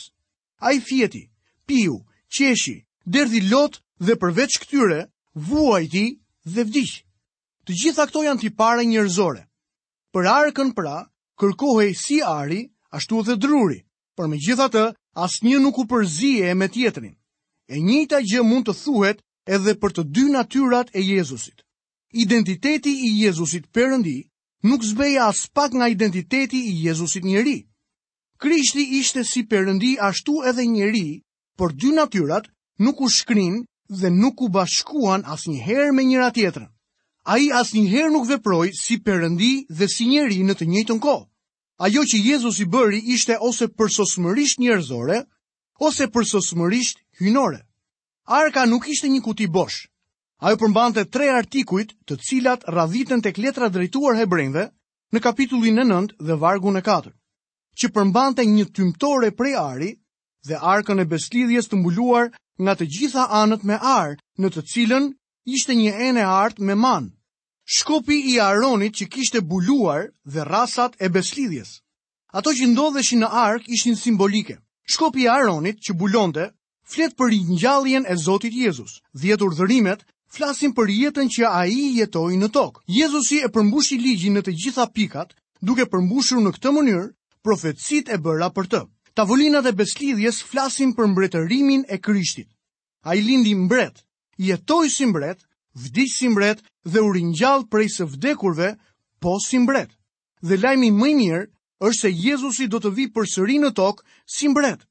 A 0.62 0.74
i 0.74 0.80
fjeti, 0.82 1.24
piu, 1.68 2.02
qeshi, 2.34 2.86
derdi 3.06 3.42
lot 3.50 3.78
dhe 4.02 4.18
përveç 4.22 4.58
këtyre, 4.64 5.06
vuajti 5.38 6.06
dhe 6.54 6.64
vdiq. 6.66 6.94
Të 7.68 7.72
gjitha 7.82 8.08
këto 8.10 8.24
janë 8.26 8.42
ti 8.42 8.50
pare 8.58 8.86
njërzore. 8.86 9.44
Për 10.14 10.26
arkën 10.34 10.72
pra, 10.74 10.98
kërkohej 11.38 11.94
si 11.94 12.22
ari, 12.26 12.66
ashtu 12.90 13.22
dhe 13.28 13.36
druri, 13.38 13.84
për 14.18 14.28
me 14.32 14.38
gjitha 14.42 14.68
të 14.74 14.84
asë 15.18 15.46
një 15.48 15.60
nuk 15.66 15.78
u 15.82 15.86
përzije 15.90 16.44
e 16.52 16.56
me 16.58 16.68
tjetërin. 16.74 17.16
E 17.68 17.76
njëta 17.88 18.20
gjë 18.30 18.42
mund 18.50 18.66
të 18.68 18.74
thuhet 18.84 19.20
edhe 19.56 19.74
për 19.82 19.92
të 19.98 20.04
dy 20.16 20.26
natyrat 20.36 20.94
e 20.98 21.02
Jezusit. 21.10 21.64
Identiteti 22.24 22.94
i 23.08 23.10
Jezusit 23.24 23.66
përëndi 23.76 24.18
nuk 24.70 24.82
zbeja 24.92 25.26
as 25.34 25.42
pak 25.56 25.72
nga 25.78 25.88
identiteti 25.96 26.60
i 26.70 26.74
Jezusit 26.86 27.24
njëri. 27.26 27.58
Krishti 28.42 28.84
ishte 29.00 29.24
si 29.32 29.42
përëndi 29.50 29.98
ashtu 30.10 30.34
edhe 30.50 30.66
njëri, 30.66 31.08
për 31.58 31.72
dy 31.82 31.90
natyrat 31.98 32.46
nuk 32.86 32.98
u 33.02 33.08
shkrin 33.18 33.56
dhe 34.00 34.10
nuk 34.22 34.38
u 34.42 34.48
bashkuan 34.56 35.24
as 35.34 35.42
njëherë 35.52 35.92
me 35.96 36.04
njëra 36.06 36.30
tjetërën. 36.36 36.70
A 37.26 37.34
i 37.44 37.48
as 37.60 37.74
njëherë 37.74 38.14
nuk 38.14 38.26
veproj 38.30 38.70
si 38.84 39.00
përëndi 39.06 39.54
dhe 39.78 39.86
si 39.96 40.04
njëri 40.12 40.40
në 40.46 40.54
të 40.58 40.66
njëjtën 40.72 41.00
kohë 41.06 41.24
ajo 41.86 42.02
që 42.10 42.18
Jezus 42.30 42.60
i 42.60 42.66
bëri 42.74 42.98
ishte 43.14 43.36
ose 43.42 43.68
përsosmërisht 43.78 44.60
njerëzore, 44.60 45.20
ose 45.88 46.08
përsosmërisht 46.14 47.02
hynore. 47.22 47.60
Arka 48.38 48.64
nuk 48.66 48.88
ishte 48.90 49.10
një 49.14 49.22
kuti 49.26 49.46
bosh. 49.48 49.84
Ajo 50.42 50.58
përmbante 50.64 51.04
tre 51.14 51.30
artikujt 51.34 51.94
të 52.08 52.18
cilat 52.30 52.64
radhiten 52.78 53.22
të 53.22 53.32
kletra 53.38 53.70
drejtuar 53.70 54.18
hebrejnve 54.18 54.66
në 55.14 55.20
kapitullin 55.22 55.80
e 55.80 55.86
9 55.90 56.10
dhe 56.28 56.40
vargun 56.42 56.78
e 56.78 56.82
4, 56.88 57.12
që 57.78 57.92
përmbante 57.94 58.46
një 58.46 58.66
tymtore 58.78 59.32
prej 59.38 59.56
ari 59.62 59.92
dhe 60.48 60.58
arkën 60.74 61.02
e 61.02 61.06
beslidhjes 61.14 61.70
të 61.70 61.80
mbuluar 61.82 62.32
nga 62.62 62.74
të 62.76 62.86
gjitha 62.96 63.30
anët 63.44 63.64
me 63.70 63.78
arë 63.98 64.18
në 64.42 64.48
të 64.56 64.62
cilën 64.74 65.10
ishte 65.46 65.74
një 65.78 65.94
ene 66.10 66.26
artë 66.26 66.62
me 66.66 66.76
manë 66.76 67.14
shkopi 67.68 68.16
i 68.32 68.38
Aronit 68.42 68.96
që 68.98 69.06
kishte 69.12 69.42
buluar 69.44 70.08
dhe 70.34 70.44
rasat 70.48 70.96
e 71.02 71.08
beslidhjes. 71.12 71.82
Ato 72.32 72.50
që 72.56 72.70
ndodheshin 72.72 73.20
në 73.24 73.28
ark 73.28 73.68
ishin 73.68 73.96
simbolike. 73.96 74.56
Shkopi 74.94 75.26
i 75.26 75.28
Aronit 75.28 75.82
që 75.84 75.96
bulonte 76.00 76.46
flet 76.88 77.16
për 77.18 77.30
ringjalljen 77.34 78.06
e 78.08 78.16
Zotit 78.16 78.56
Jezus. 78.56 79.02
Dhjetë 79.20 79.44
urdhërimet 79.44 80.06
flasin 80.36 80.72
për 80.72 80.88
jetën 81.00 81.28
që 81.38 81.44
ai 81.60 81.76
jetoi 82.00 82.40
në 82.40 82.48
tokë. 82.56 82.80
Jezusi 82.88 83.42
e 83.44 83.52
përmbushi 83.52 84.00
ligjin 84.00 84.38
në 84.40 84.46
të 84.48 84.56
gjitha 84.64 84.88
pikat, 84.96 85.36
duke 85.62 85.90
përmbushur 85.92 86.40
në 86.40 86.54
këtë 86.56 86.72
mënyrë 86.72 87.08
profecitë 87.44 88.16
e 88.16 88.22
bëra 88.24 88.48
për 88.56 88.72
të. 88.72 88.82
Tavolinat 89.20 89.66
e 89.68 89.76
beslidhjes 89.76 90.40
flasin 90.48 90.94
për 90.96 91.12
mbretërimin 91.12 91.84
e 91.92 92.00
Krishtit. 92.00 92.48
Ai 93.04 93.20
lindi 93.22 93.56
mbret, 93.56 94.06
jetoi 94.38 94.88
si 94.92 95.06
mbret 95.06 95.47
vdish 95.78 96.18
si 96.18 96.30
mbret 96.30 96.60
dhe 96.92 97.00
u 97.02 97.12
ringjall 97.14 97.64
prej 97.72 97.90
së 97.98 98.06
vdekurve, 98.14 98.70
po 99.22 99.38
si 99.48 99.60
mbret. 99.62 99.90
Dhe 100.48 100.56
lajmi 100.64 100.90
më 101.00 101.08
i 101.08 101.16
mirë 101.20 101.44
është 101.88 102.00
se 102.02 102.12
Jezusi 102.28 102.68
do 102.74 102.80
të 102.82 102.92
vijë 102.98 103.14
përsëri 103.16 103.60
në 103.62 103.72
tokë 103.80 104.06
si 104.36 104.50
mbret. 104.50 104.82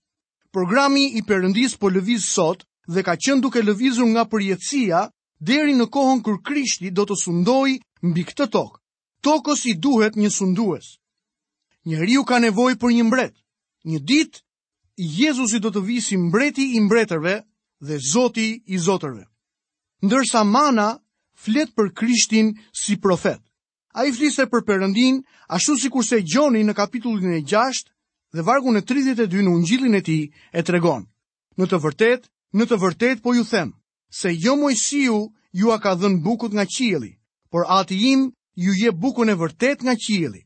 Programi 0.54 1.04
i 1.18 1.22
Perëndis 1.28 1.74
po 1.80 1.90
lëviz 1.94 2.24
sot 2.34 2.62
dhe 2.86 3.02
ka 3.06 3.14
qenë 3.24 3.42
duke 3.44 3.62
lëvizur 3.66 4.06
nga 4.14 4.24
përjetësia 4.30 5.02
deri 5.42 5.74
në 5.76 5.86
kohën 5.92 6.22
kur 6.24 6.38
Krishti 6.46 6.90
do 6.96 7.04
të 7.06 7.18
sundoj 7.24 7.76
mbi 8.06 8.22
këtë 8.30 8.46
tokë. 8.54 8.78
Tokës 9.26 9.64
i 9.66 9.74
duhet 9.82 10.14
një 10.20 10.30
sundues. 10.30 10.92
Njeriu 11.86 12.22
ka 12.24 12.38
nevojë 12.42 12.78
për 12.80 12.94
një 12.94 13.04
mbret. 13.10 13.34
Një 13.86 14.00
ditë 14.00 14.42
Jezusi 15.20 15.58
do 15.60 15.70
të 15.72 15.82
vijë 15.88 16.02
si 16.08 16.16
mbreti 16.16 16.70
i 16.78 16.80
mbretërve 16.86 17.38
dhe 17.84 17.96
Zoti 18.12 18.48
i 18.74 18.78
zotërve 18.78 19.26
ndërsa 20.06 20.42
mana 20.46 20.88
flet 21.44 21.74
për 21.76 21.90
krishtin 21.98 22.54
si 22.72 22.96
profet. 22.96 23.40
A 23.96 24.04
i 24.06 24.12
flise 24.12 24.44
për 24.46 24.62
përëndin, 24.68 25.22
ashtu 25.48 25.76
si 25.80 25.88
kurse 25.92 26.20
gjoni 26.28 26.62
në 26.66 26.74
kapitullin 26.76 27.32
e 27.38 27.42
gjasht 27.48 27.90
dhe 28.36 28.44
vargu 28.44 28.72
në 28.74 28.82
32 28.90 29.44
në 29.46 29.52
ungjilin 29.56 29.96
e 30.00 30.02
ti 30.04 30.18
e 30.52 30.62
tregon. 30.62 31.06
Në 31.56 31.64
të 31.70 31.78
vërtet, 31.84 32.22
në 32.56 32.64
të 32.68 32.76
vërtet 32.82 33.22
po 33.24 33.32
ju 33.36 33.44
them, 33.48 33.72
se 34.20 34.32
jo 34.36 34.56
mojësiu 34.60 35.20
ju 35.56 35.72
a 35.72 35.78
ka 35.80 35.94
dhën 35.96 36.20
bukut 36.24 36.52
nga 36.54 36.66
qieli, 36.68 37.14
por 37.50 37.64
ati 37.78 37.96
im 38.12 38.26
ju 38.56 38.72
je 38.82 38.90
bukun 38.92 39.30
e 39.32 39.36
vërtet 39.42 39.80
nga 39.84 39.94
qieli. 39.96 40.42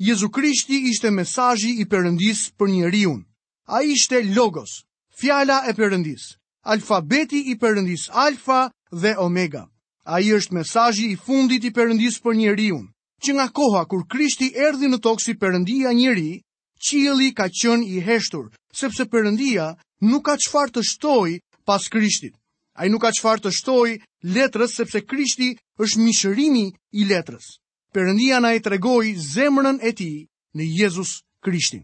Jezu 0.00 0.28
Krishti 0.30 0.82
ishte 0.90 1.10
mesajji 1.10 1.76
i 1.82 1.86
përëndis 1.88 2.52
për 2.58 2.66
një 2.72 2.88
riun. 2.92 3.20
A 3.68 3.80
i 3.82 3.94
shte 3.96 4.20
logos, 4.36 4.84
fjala 5.20 5.62
e 5.68 5.72
përëndis, 5.72 6.32
alfabeti 6.68 7.40
i 7.52 7.56
përëndis, 7.56 8.08
alfa 8.12 8.66
dhe 8.92 9.16
omega. 9.18 9.66
A 10.06 10.20
i 10.20 10.30
është 10.34 10.54
mesajji 10.54 11.10
i 11.12 11.16
fundit 11.18 11.64
i 11.66 11.72
përëndis 11.74 12.20
për 12.22 12.36
njeriun, 12.38 12.84
që 13.24 13.34
nga 13.34 13.48
koha 13.50 13.82
kur 13.90 14.06
Krishti 14.06 14.52
erdi 14.54 14.86
në 14.86 15.00
tokë 15.02 15.24
si 15.24 15.34
përëndia 15.34 15.90
njeri, 15.96 16.38
qili 16.78 17.32
ka 17.34 17.48
qënë 17.50 17.82
i 17.88 18.00
heshtur, 18.06 18.50
sepse 18.70 19.04
përëndia 19.10 19.74
nuk 20.06 20.22
ka 20.30 20.36
qfar 20.38 20.70
të 20.70 20.82
shtoj 20.86 21.40
pas 21.66 21.88
Krishtit. 21.90 22.34
A 22.78 22.86
i 22.86 22.90
nuk 22.90 23.02
ka 23.02 23.10
qfar 23.18 23.42
të 23.42 23.50
shtoj 23.50 23.98
letrës, 24.22 24.76
sepse 24.78 25.02
Krishti 25.02 25.56
është 25.82 25.98
mishërimi 26.00 26.66
i 26.94 27.04
letrës. 27.10 27.58
Përëndia 27.92 28.38
na 28.40 28.54
i 28.54 28.60
tregoj 28.62 29.16
zemrën 29.34 29.80
e 29.82 29.90
ti 29.92 30.28
në 30.54 30.62
Jezus 30.78 31.24
Krishtin. 31.42 31.82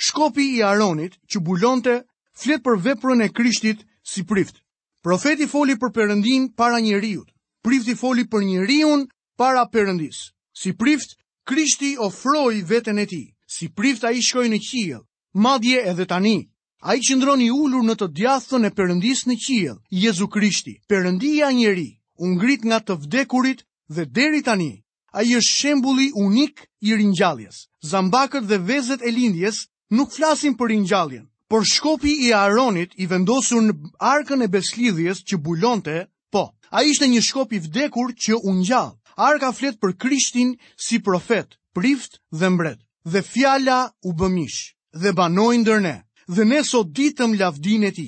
Shkopi 0.00 0.54
i 0.56 0.62
Aronit 0.64 1.18
që 1.28 1.42
bulonte 1.44 2.00
flet 2.32 2.62
për 2.64 2.80
veprën 2.80 3.26
e 3.26 3.28
Krishtit 3.28 3.84
si 4.00 4.24
prift. 4.24 4.62
Profeti 5.02 5.46
foli 5.50 5.74
për 5.82 5.90
Perëndin 5.94 6.44
para 6.60 6.78
njeriu. 6.80 7.24
Prifti 7.66 7.94
foli 7.98 8.22
për 8.30 8.44
njeriu 8.46 8.90
para 9.40 9.64
Perëndis. 9.72 10.18
Si 10.54 10.70
prift, 10.78 11.16
Krishti 11.48 11.96
ofroi 11.98 12.60
veten 12.62 12.98
e 13.02 13.06
tij. 13.10 13.32
Si 13.54 13.66
prift 13.68 14.04
ai 14.06 14.22
shkoi 14.22 14.46
në 14.52 14.60
qiell. 14.62 15.00
Madje 15.34 15.80
edhe 15.90 16.06
tani, 16.12 16.36
ai 16.86 17.00
qëndron 17.02 17.42
i 17.42 17.48
ulur 17.50 17.82
në 17.82 17.96
të 17.98 18.08
djathtën 18.18 18.68
e 18.68 18.70
Perëndis 18.78 19.24
në 19.26 19.36
qiell. 19.46 19.78
Jezu 19.90 20.28
Krishti, 20.30 20.78
Perëndia 20.86 21.50
njeriu, 21.50 21.98
u 22.22 22.30
ngrit 22.36 22.62
nga 22.68 22.78
të 22.84 22.98
vdekurit 23.02 23.66
dhe 23.94 24.06
deri 24.06 24.42
tani. 24.46 24.72
Ai 25.18 25.26
është 25.34 25.50
shembulli 25.58 26.12
unik 26.14 26.62
i 26.86 26.94
ringjalljes. 26.96 27.66
Zambakët 27.90 28.46
dhe 28.46 28.62
vezët 28.70 29.02
e 29.02 29.10
lindjes 29.10 29.66
nuk 29.90 30.14
flasin 30.14 30.54
për 30.54 30.70
ringjalljen 30.70 31.26
por 31.52 31.64
shkopi 31.66 32.10
i 32.26 32.30
Aronit 32.32 32.94
i 32.96 33.04
vendosur 33.12 33.60
në 33.66 33.74
arkën 34.08 34.40
e 34.40 34.46
beslidhjes 34.48 35.18
që 35.28 35.36
bulonte, 35.44 35.96
po. 36.32 36.46
A 36.72 36.80
ishte 36.88 37.04
një 37.12 37.20
shkop 37.28 37.52
i 37.52 37.60
vdekur 37.60 38.14
që 38.22 38.38
unë 38.48 38.64
gjallë. 38.68 38.96
Arka 39.26 39.50
flet 39.58 39.76
për 39.76 39.92
Krishtin 40.00 40.54
si 40.86 40.96
profet, 41.08 41.58
prift 41.76 42.16
dhe 42.32 42.48
mbret. 42.54 42.80
Dhe 43.04 43.20
fjalla 43.32 43.92
u 44.08 44.14
bëmish, 44.16 44.60
dhe 45.02 45.12
banojnë 45.18 45.66
dërne, 45.68 45.94
dhe 46.32 46.46
ne 46.48 46.62
sot 46.64 46.88
ditëm 46.96 47.36
lavdin 47.42 47.84
e 47.84 47.92
ti, 47.98 48.06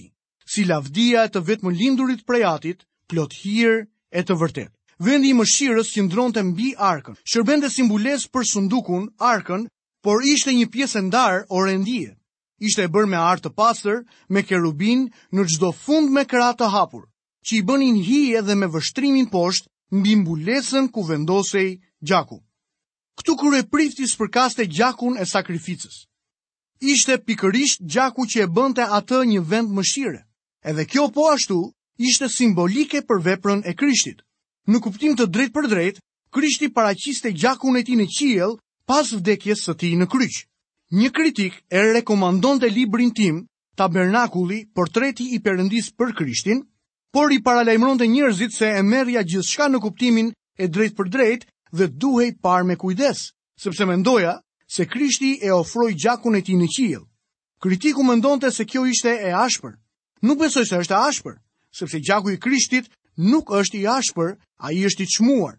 si 0.52 0.64
lavdia 0.64 1.26
e 1.28 1.32
të 1.36 1.44
vetë 1.44 1.66
më 1.68 1.74
lindurit 1.76 2.24
prej 2.24 2.42
atit, 2.54 2.82
plot 3.12 3.36
hirë 3.44 3.76
e 4.18 4.24
të 4.24 4.38
vërtet. 4.40 4.72
Vendi 5.04 5.34
i 5.36 5.50
shirës 5.56 5.92
që 5.92 6.06
ndronë 6.08 6.38
të 6.38 6.46
mbi 6.48 6.72
arkën, 6.90 7.20
shërbende 7.28 7.68
simbules 7.76 8.24
për 8.32 8.48
sundukun, 8.54 9.10
arkën, 9.32 9.68
por 10.02 10.24
ishte 10.32 10.50
një 10.56 10.70
pjesë 10.72 11.04
ndarë 11.10 11.44
o 11.52 11.58
rendijet 11.68 12.16
ishte 12.66 12.84
e 12.84 12.90
bërë 12.90 13.08
me 13.12 13.18
artë 13.20 13.44
të 13.48 13.52
pasër, 13.60 13.98
me 14.32 14.42
kerubin, 14.48 15.02
në 15.36 15.42
gjdo 15.50 15.70
fund 15.84 16.10
me 16.14 16.24
kratë 16.30 16.62
të 16.62 16.70
hapur, 16.74 17.02
që 17.44 17.56
i 17.58 17.62
bënin 17.68 17.98
hije 18.08 18.40
dhe 18.46 18.54
me 18.56 18.68
vështrimin 18.74 19.28
poshtë, 19.34 19.68
mbi 19.98 20.12
mbulesën 20.22 20.86
ku 20.94 21.02
vendosej 21.10 21.68
gjaku. 22.08 22.38
Këtu 23.20 23.32
kërë 23.40 23.58
e 23.62 23.68
priftis 23.72 24.16
për 24.18 24.30
kaste 24.36 24.66
gjakun 24.76 25.18
e 25.20 25.24
sakrificës. 25.34 25.96
Ishte 26.92 27.20
pikërisht 27.26 27.84
gjaku 27.94 28.24
që 28.30 28.38
e 28.46 28.50
bënte 28.56 28.84
atë 28.98 29.18
një 29.30 29.40
vend 29.50 29.70
mëshire, 29.76 30.20
edhe 30.70 30.88
kjo 30.90 31.04
po 31.14 31.28
ashtu 31.34 31.58
ishte 32.08 32.26
simbolike 32.34 33.04
për 33.08 33.20
veprën 33.28 33.60
e 33.70 33.76
krishtit. 33.80 34.24
Në 34.70 34.80
kuptim 34.84 35.14
të 35.16 35.28
drejt 35.34 35.52
për 35.54 35.68
drejt, 35.74 36.00
krishti 36.34 36.72
paraqiste 36.74 37.30
gjakun 37.40 37.76
e 37.78 37.84
ti 37.86 37.94
në 38.00 38.08
qiel 38.16 38.56
pas 38.88 39.12
vdekjes 39.14 39.62
së 39.68 39.74
ti 39.80 39.92
në 40.00 40.08
kryq. 40.14 40.44
Një 40.92 41.08
kritik 41.16 41.54
e 41.72 41.80
rekomandon 41.96 42.58
të 42.60 42.68
librin 42.68 43.10
tim, 43.16 43.38
tabernakulli, 43.80 44.58
portreti 44.76 45.24
i 45.32 45.38
përëndis 45.40 45.88
për 45.96 46.10
krishtin, 46.18 46.60
por 47.14 47.32
i 47.32 47.40
paralajmëron 47.40 47.98
të 48.00 48.08
njërzit 48.12 48.52
se 48.52 48.68
e 48.68 48.82
merja 48.82 49.22
gjithë 49.24 49.48
shka 49.48 49.68
në 49.72 49.80
kuptimin 49.80 50.28
e 50.58 50.68
drejt 50.68 50.94
për 50.98 51.08
drejt 51.14 51.46
dhe 51.72 51.88
duhej 52.04 52.34
par 52.44 52.64
me 52.68 52.76
kujdes, 52.76 53.24
sepse 53.64 53.86
mendoja 53.88 54.34
se 54.76 54.86
krishti 54.86 55.32
e 55.42 55.50
ofroj 55.56 55.92
gjakun 55.94 56.36
e 56.36 56.42
ti 56.42 56.56
në 56.56 56.68
qilë. 56.76 57.00
Kritiku 57.64 58.02
mendon 58.04 58.40
të 58.44 58.52
se 58.52 58.64
kjo 58.68 58.84
ishte 58.84 59.08
e 59.24 59.32
ashpër. 59.40 59.72
Nuk 60.22 60.38
besoj 60.44 60.64
se 60.68 60.82
është 60.84 60.94
e 60.94 61.00
ashpër, 61.08 61.38
sepse 61.80 62.00
gjaku 62.04 62.34
i 62.34 62.38
krishtit 62.44 62.90
nuk 63.16 63.50
është 63.56 63.78
i 63.80 63.86
ashpër, 63.94 64.36
a 64.60 64.72
i 64.72 64.84
është 64.84 65.04
i 65.04 65.08
qmuar. 65.16 65.56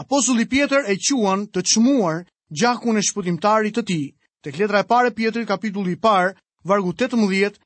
Apostulli 0.00 0.46
Pjetër 0.48 0.88
e 0.88 0.96
quan 1.04 1.44
të 1.52 1.60
qmuar 1.72 2.24
gjakun 2.60 2.96
e 2.98 3.02
shpëtimtarit 3.10 3.74
të 3.76 3.82
ti, 3.90 4.00
Tek 4.42 4.58
letra 4.58 4.82
e 4.82 4.86
parë 4.90 5.12
e 5.12 5.14
Pietrit, 5.14 5.46
kapitulli 5.46 5.92
i 5.94 5.98
parë, 6.04 6.32
vargu 6.66 6.90
18 6.92 7.58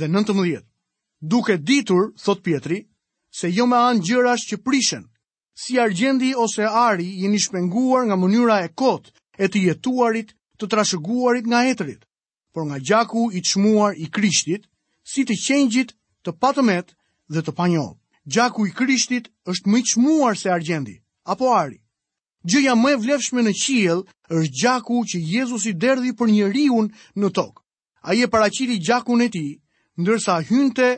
dhe 0.00 0.06
19. 0.14 0.62
Duke 1.32 1.58
ditur, 1.58 2.06
thot 2.16 2.40
Pietri, 2.46 2.78
se 3.40 3.50
jo 3.52 3.66
me 3.68 3.76
anë 3.76 4.00
gjërash 4.08 4.46
që 4.50 4.58
prishen, 4.64 5.04
si 5.64 5.76
argjendi 5.78 6.32
ose 6.46 6.64
ari 6.84 7.10
jeni 7.20 7.40
shpenguar 7.40 8.06
nga 8.08 8.16
mënyra 8.16 8.56
e 8.64 8.72
kotë 8.80 9.12
e 9.44 9.48
të 9.48 9.62
jetuarit 9.66 10.32
të 10.58 10.68
trashëguarit 10.72 11.46
nga 11.52 11.60
etrit, 11.74 12.00
por 12.52 12.64
nga 12.68 12.80
gjaku 12.80 13.28
i 13.38 13.42
qmuar 13.50 13.96
i 14.04 14.08
krishtit, 14.16 14.64
si 15.12 15.24
të 15.28 15.36
qenjit 15.46 15.92
të 16.24 16.32
patëmet 16.40 16.96
dhe 17.32 17.44
të 17.44 17.52
panjohë. 17.60 17.92
Gjaku 18.34 18.68
i 18.70 18.72
krishtit 18.80 19.28
është 19.52 19.68
më 19.70 19.78
i 19.78 19.86
qmuar 19.94 20.36
se 20.38 20.48
argjendi, 20.56 20.96
apo 21.32 21.52
ari. 21.60 21.81
Gjëja 22.50 22.74
më 22.74 22.90
e 22.92 22.98
vlefshme 23.02 23.42
në 23.46 23.52
qiell 23.62 24.00
është 24.34 24.50
gjaku 24.60 25.02
që 25.12 25.18
Jezusi 25.34 25.72
derdhi 25.78 26.10
për 26.18 26.28
njeriu 26.34 26.80
në 27.20 27.30
tokë. 27.38 27.62
Ai 28.10 28.18
e 28.26 28.28
paraqiti 28.32 28.80
gjakun 28.86 29.22
e 29.22 29.28
tij, 29.30 29.52
ndërsa 30.02 30.40
hynte 30.48 30.88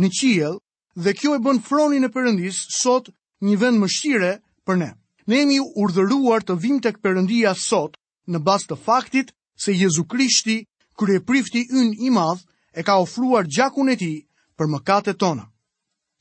në 0.00 0.08
qiell 0.18 0.56
dhe 1.02 1.12
kjo 1.14 1.36
e 1.38 1.42
bën 1.44 1.62
fronin 1.66 2.04
e 2.08 2.10
Perëndis 2.10 2.64
sot 2.82 3.12
një 3.46 3.56
vend 3.62 3.78
mëshire 3.82 4.32
për 4.66 4.76
ne. 4.82 4.90
Ne 5.30 5.38
jemi 5.40 5.60
urdhëruar 5.62 6.42
të 6.46 6.58
vim 6.62 6.80
tek 6.82 6.98
Perëndia 7.02 7.54
sot 7.58 7.94
në 8.30 8.42
bazë 8.46 8.72
të 8.74 8.76
faktit 8.86 9.30
se 9.62 9.70
Jezu 9.74 10.02
Krishti, 10.10 10.64
kryeprifti 10.98 11.62
ynë 11.70 11.98
i 12.08 12.10
madh, 12.14 12.42
e 12.74 12.82
ka 12.82 12.98
ofruar 13.02 13.46
gjakun 13.46 13.90
e 13.94 13.96
tij 13.96 14.24
për 14.58 14.66
mëkatet 14.72 15.18
tona. 15.22 15.46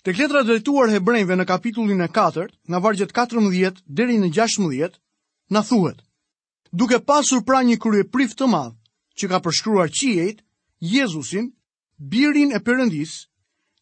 Tek 0.05 0.19
letra 0.21 0.43
drejtuar 0.45 0.91
hebrejve 0.93 1.33
në 1.33 1.45
kapitullin 1.49 2.03
e 2.05 2.07
4, 2.13 2.43
nga 2.69 2.77
vargjet 2.77 3.09
14 3.17 3.79
deri 3.97 4.19
në 4.21 4.27
16, 4.37 4.99
na 5.49 5.63
thuhet: 5.65 6.03
Duke 6.71 6.99
pasur 7.07 7.41
pra 7.41 7.63
një 7.65 7.79
kryeprif 7.81 8.35
të 8.37 8.45
madh 8.51 8.75
që 9.17 9.25
ka 9.31 9.39
përshkruar 9.47 9.89
qiejt, 9.89 10.43
Jezusin, 10.77 11.47
birin 11.97 12.53
e 12.53 12.59
Perëndis, 12.61 13.13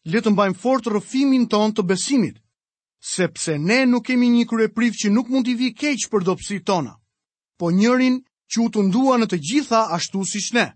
le 0.08 0.22
të 0.24 0.32
mbajmë 0.32 0.56
fort 0.64 0.88
rrëfimin 0.88 1.44
ton 1.52 1.74
të 1.76 1.84
besimit, 1.92 2.40
sepse 3.04 3.58
ne 3.60 3.82
nuk 3.84 4.06
kemi 4.08 4.30
një 4.32 4.46
kryeprif 4.48 4.96
që 5.04 5.12
nuk 5.12 5.28
mund 5.28 5.44
t'i 5.44 5.58
vi 5.60 5.74
keq 5.76 6.08
për 6.08 6.24
dobësit 6.30 6.64
tona, 6.64 6.96
po 7.60 7.68
njërin 7.68 8.16
që 8.48 8.62
u 8.64 8.70
tundua 8.72 9.18
në 9.20 9.28
të 9.34 9.42
gjitha 9.50 9.82
ashtu 9.98 10.24
siç 10.32 10.48
ne, 10.56 10.66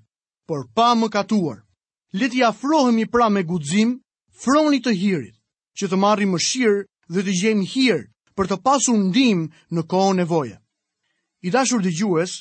por 0.44 0.68
pa 0.76 0.92
mëkatuar. 0.92 1.64
Le 2.12 2.28
t'i 2.28 2.44
afrohemi 2.44 3.08
pra 3.08 3.32
me 3.32 3.46
guxim 3.48 3.96
fronit 4.44 4.84
të 4.84 4.92
hirit 5.00 5.34
që 5.78 5.86
të 5.90 5.96
marri 6.02 6.26
mëshirë 6.26 6.78
dhe 7.14 7.22
të 7.26 7.34
gjenë 7.40 7.66
hirë 7.72 8.02
për 8.38 8.48
të 8.50 8.56
pasur 8.66 8.96
ndim 8.98 9.44
në 9.74 9.82
kohë 9.90 10.14
nevoja. 10.22 10.58
I 11.46 11.50
dashur 11.54 11.82
dhe 11.84 11.92
gjues, 11.98 12.32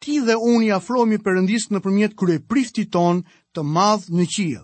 ti 0.00 0.18
dhe 0.26 0.36
unë 0.52 0.64
i 0.66 0.70
afromi 0.76 1.18
përëndis 1.24 1.68
në 1.70 1.82
përmjet 1.84 2.16
kërë 2.16 2.38
prifti 2.50 2.86
ton 2.94 3.20
të 3.54 3.60
madhë 3.76 4.16
në 4.16 4.26
qia. 4.34 4.62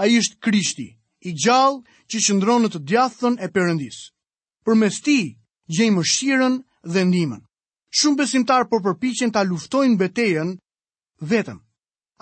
A 0.00 0.04
ishtë 0.12 0.38
krishti, 0.44 0.88
i 1.28 1.30
gjallë 1.40 1.80
që 2.10 2.22
qëndronë 2.26 2.66
në 2.66 2.72
të 2.74 2.80
djathën 2.90 3.40
e 3.40 3.48
përëndis. 3.54 3.98
Për 4.64 4.78
mes 4.82 5.00
ti, 5.04 5.18
gjenë 5.72 5.96
mëshirën 5.98 6.58
dhe 6.92 7.04
ndimën. 7.08 7.40
Shumë 7.96 8.18
besimtar 8.20 8.68
por 8.68 8.82
përpichen 8.84 9.32
ta 9.32 9.44
luftojnë 9.44 9.98
betejen 10.00 10.56
vetëm. 11.30 11.62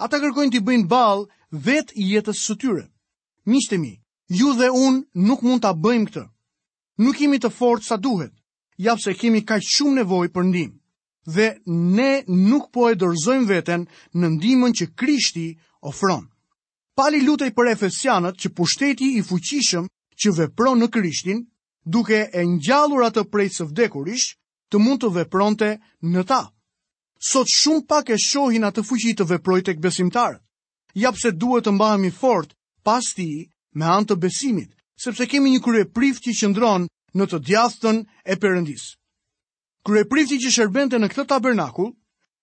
Ata 0.04 0.18
kërkojnë 0.22 0.54
të 0.54 0.62
bëjnë 0.66 0.88
balë 0.90 1.26
vetë 1.66 1.99
i 1.99 2.12
jetës 2.14 2.44
së 2.46 2.58
tyre. 2.62 2.84
Mishtemi, 3.49 3.94
ju 4.38 4.52
dhe 4.58 4.68
unë 4.70 5.02
nuk 5.28 5.42
mund 5.44 5.62
ta 5.62 5.72
bëjmë 5.76 6.08
këtë. 6.08 6.24
Nuk 7.04 7.16
kemi 7.18 7.38
të 7.40 7.50
fortë 7.52 7.86
sa 7.88 7.96
duhet. 8.00 8.32
Ja 8.84 8.94
pse 8.96 9.12
kemi 9.18 9.42
kaq 9.44 9.62
shumë 9.72 9.98
nevojë 10.00 10.32
për 10.32 10.46
ndihmë. 10.50 10.76
Dhe 11.34 11.48
ne 11.96 12.12
nuk 12.26 12.70
po 12.74 12.88
e 12.90 12.96
dërzojmë 12.98 13.48
veten 13.50 13.84
në 14.18 14.26
ndihmën 14.36 14.72
që 14.78 14.86
Krishti 14.98 15.46
ofron. 15.86 16.24
Pali 16.96 17.20
lutej 17.24 17.52
për 17.56 17.72
efesianët 17.74 18.38
që 18.40 18.52
pushteti 18.56 19.10
i 19.18 19.22
fuqishëm 19.24 19.86
që 20.20 20.34
vepron 20.38 20.80
në 20.82 20.88
Krishtin, 20.92 21.44
duke 21.84 22.26
e 22.36 22.42
ngjallur 22.44 23.06
atë 23.08 23.22
prej 23.32 23.48
së 23.56 23.64
vdekurish, 23.70 24.34
të 24.70 24.76
mund 24.80 25.02
të 25.02 25.12
vepronte 25.18 25.68
në 26.04 26.22
ta. 26.28 26.42
Sot 27.22 27.48
shumë 27.48 27.86
pak 27.88 28.10
e 28.12 28.18
shohin 28.18 28.64
atë 28.68 28.84
fuqi 28.84 29.14
të 29.16 29.28
veprojt 29.32 29.68
tek 29.70 29.80
besimtarët. 29.80 30.40
Ja 30.96 31.12
pse 31.12 31.32
duhet 31.32 31.64
të 31.64 31.72
mbahemi 31.76 32.10
fort 32.12 32.52
pas 32.84 33.06
tij 33.16 33.46
me 33.75 33.88
anë 33.88 34.09
të 34.11 34.17
besimit, 34.21 34.73
sepse 35.00 35.26
kemi 35.29 35.52
një 35.55 35.62
krye 35.64 35.85
që 36.23 36.33
qëndron 36.41 36.87
në 37.17 37.26
të 37.31 37.38
djathëtën 37.49 38.02
e 38.25 38.35
përëndis. 38.41 38.85
Krye 39.85 40.05
prifti 40.07 40.38
që 40.45 40.50
shërbente 40.57 40.99
në 41.00 41.09
këtë 41.12 41.26
tabernakul, 41.33 41.91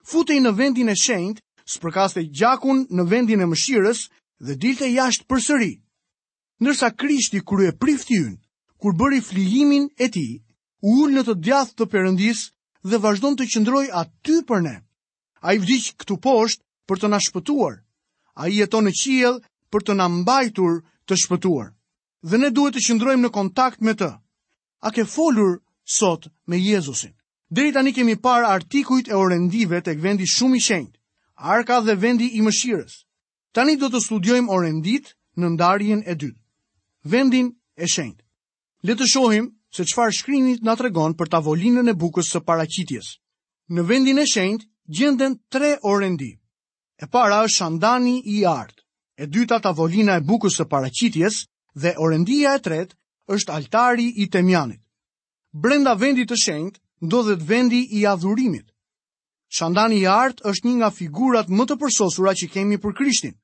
futej 0.10 0.40
në 0.42 0.52
vendin 0.58 0.90
e 0.92 0.96
shenjt, 1.00 1.40
spërkaste 1.70 2.24
gjakun 2.34 2.84
në 2.90 3.04
vendin 3.12 3.42
e 3.42 3.46
mëshirës 3.48 4.08
dhe 4.42 4.56
dilte 4.58 4.88
jashtë 4.92 5.26
për 5.30 5.40
sëri. 5.48 5.72
Nërsa 6.60 6.90
krishti 7.00 7.42
krye 7.48 7.72
prifti 7.80 8.18
yn, 8.20 8.36
kur 8.82 8.96
bëri 9.00 9.22
flijimin 9.24 9.86
e 9.98 10.10
ti, 10.12 10.26
u 10.82 10.98
ullë 11.04 11.20
në 11.22 11.26
të 11.30 11.36
djathë 11.46 11.78
të 11.78 11.86
përëndis 11.94 12.40
dhe 12.90 12.98
vazhdon 13.04 13.36
të 13.38 13.48
qëndroj 13.54 13.86
aty 14.02 14.42
për 14.48 14.64
ne. 14.66 14.76
A 15.46 15.54
i 15.56 15.60
vdikë 15.62 15.96
këtu 16.02 16.18
poshtë 16.24 16.64
për 16.90 17.00
të 17.00 17.08
nashpëtuar, 17.14 17.80
a 18.40 18.48
i 18.50 18.60
jeton 18.60 18.84
në 18.88 18.92
qiel 19.00 19.40
për 19.72 19.86
të 19.88 19.96
nambajtur 20.00 20.82
të 21.10 21.18
shpëtuar. 21.26 21.70
Dhe 22.30 22.38
ne 22.40 22.50
duhet 22.56 22.76
të 22.78 22.82
qëndrojmë 22.88 23.26
në 23.26 23.32
kontakt 23.36 23.82
me 23.88 23.94
të. 23.98 24.10
A 24.86 24.90
ke 24.96 25.06
folur 25.14 25.56
sot 25.98 26.30
me 26.48 26.60
Jezusin? 26.62 27.14
Deri 27.50 27.72
tani 27.78 27.94
kemi 27.98 28.16
parë 28.26 28.50
artikujt 28.56 29.10
e 29.10 29.16
orendive 29.18 29.80
tek 29.84 30.02
vendi 30.04 30.28
shumë 30.34 30.58
i 30.60 30.66
shenjtë, 30.66 30.98
arka 31.56 31.80
dhe 31.88 31.96
vendi 32.04 32.28
i 32.40 32.44
mëshirës. 32.46 33.00
Tani 33.58 33.76
do 33.82 33.90
të 33.90 34.02
studiojmë 34.06 34.52
orendit 34.58 35.16
në 35.42 35.50
ndarjen 35.56 36.04
e 36.06 36.14
dytë, 36.24 36.44
vendin 37.14 37.50
e 37.74 37.88
shenjtë. 37.90 38.24
Le 38.88 38.96
të 38.96 39.08
shohim 39.16 39.48
se 39.76 39.86
çfarë 39.90 40.14
shkrimi 40.20 40.58
na 40.68 40.76
tregon 40.80 41.18
për 41.18 41.32
tavolinën 41.34 41.90
e 41.92 41.98
bukës 42.04 42.30
së 42.36 42.44
paraqitjes. 42.50 43.10
Në 43.74 43.88
vendin 43.90 44.22
e 44.22 44.28
shenjtë 44.36 44.70
gjenden 45.00 45.40
tre 45.54 45.74
orendi. 45.90 46.32
E 47.02 47.06
para 47.08 47.42
është 47.48 47.56
shandani 47.62 48.18
i 48.36 48.44
artë 48.54 48.82
e 49.20 49.28
dyta 49.28 49.60
tavolina 49.62 50.16
e 50.20 50.24
bukës 50.24 50.56
së 50.62 50.66
paraqitjes 50.72 51.42
dhe 51.82 51.92
orendia 52.06 52.54
e 52.56 52.62
tretë 52.68 52.96
është 53.36 53.54
altari 53.58 54.06
i 54.24 54.28
temjanit. 54.32 54.80
Brenda 55.52 55.94
vendit 56.00 56.30
të 56.32 56.38
shenjtë 56.44 56.80
ndodhet 57.08 57.44
vendi 57.52 57.82
i 58.00 58.06
adhurimit. 58.08 58.68
Shandani 59.58 59.98
i 60.04 60.08
art 60.08 60.40
është 60.50 60.68
një 60.70 60.76
nga 60.80 60.92
figurat 61.00 61.52
më 61.52 61.66
të 61.68 61.78
përsosura 61.82 62.34
që 62.40 62.48
kemi 62.54 62.80
për 62.82 62.96
Krishtin. 63.00 63.36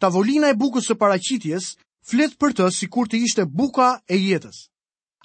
Tavolina 0.00 0.50
e 0.50 0.56
bukës 0.62 0.88
së 0.88 0.96
paraqitjes 1.02 1.72
flet 2.10 2.36
për 2.40 2.54
të 2.58 2.70
si 2.78 2.88
kur 2.92 3.08
të 3.10 3.20
ishte 3.26 3.44
buka 3.58 3.90
e 4.08 4.16
jetës. 4.16 4.62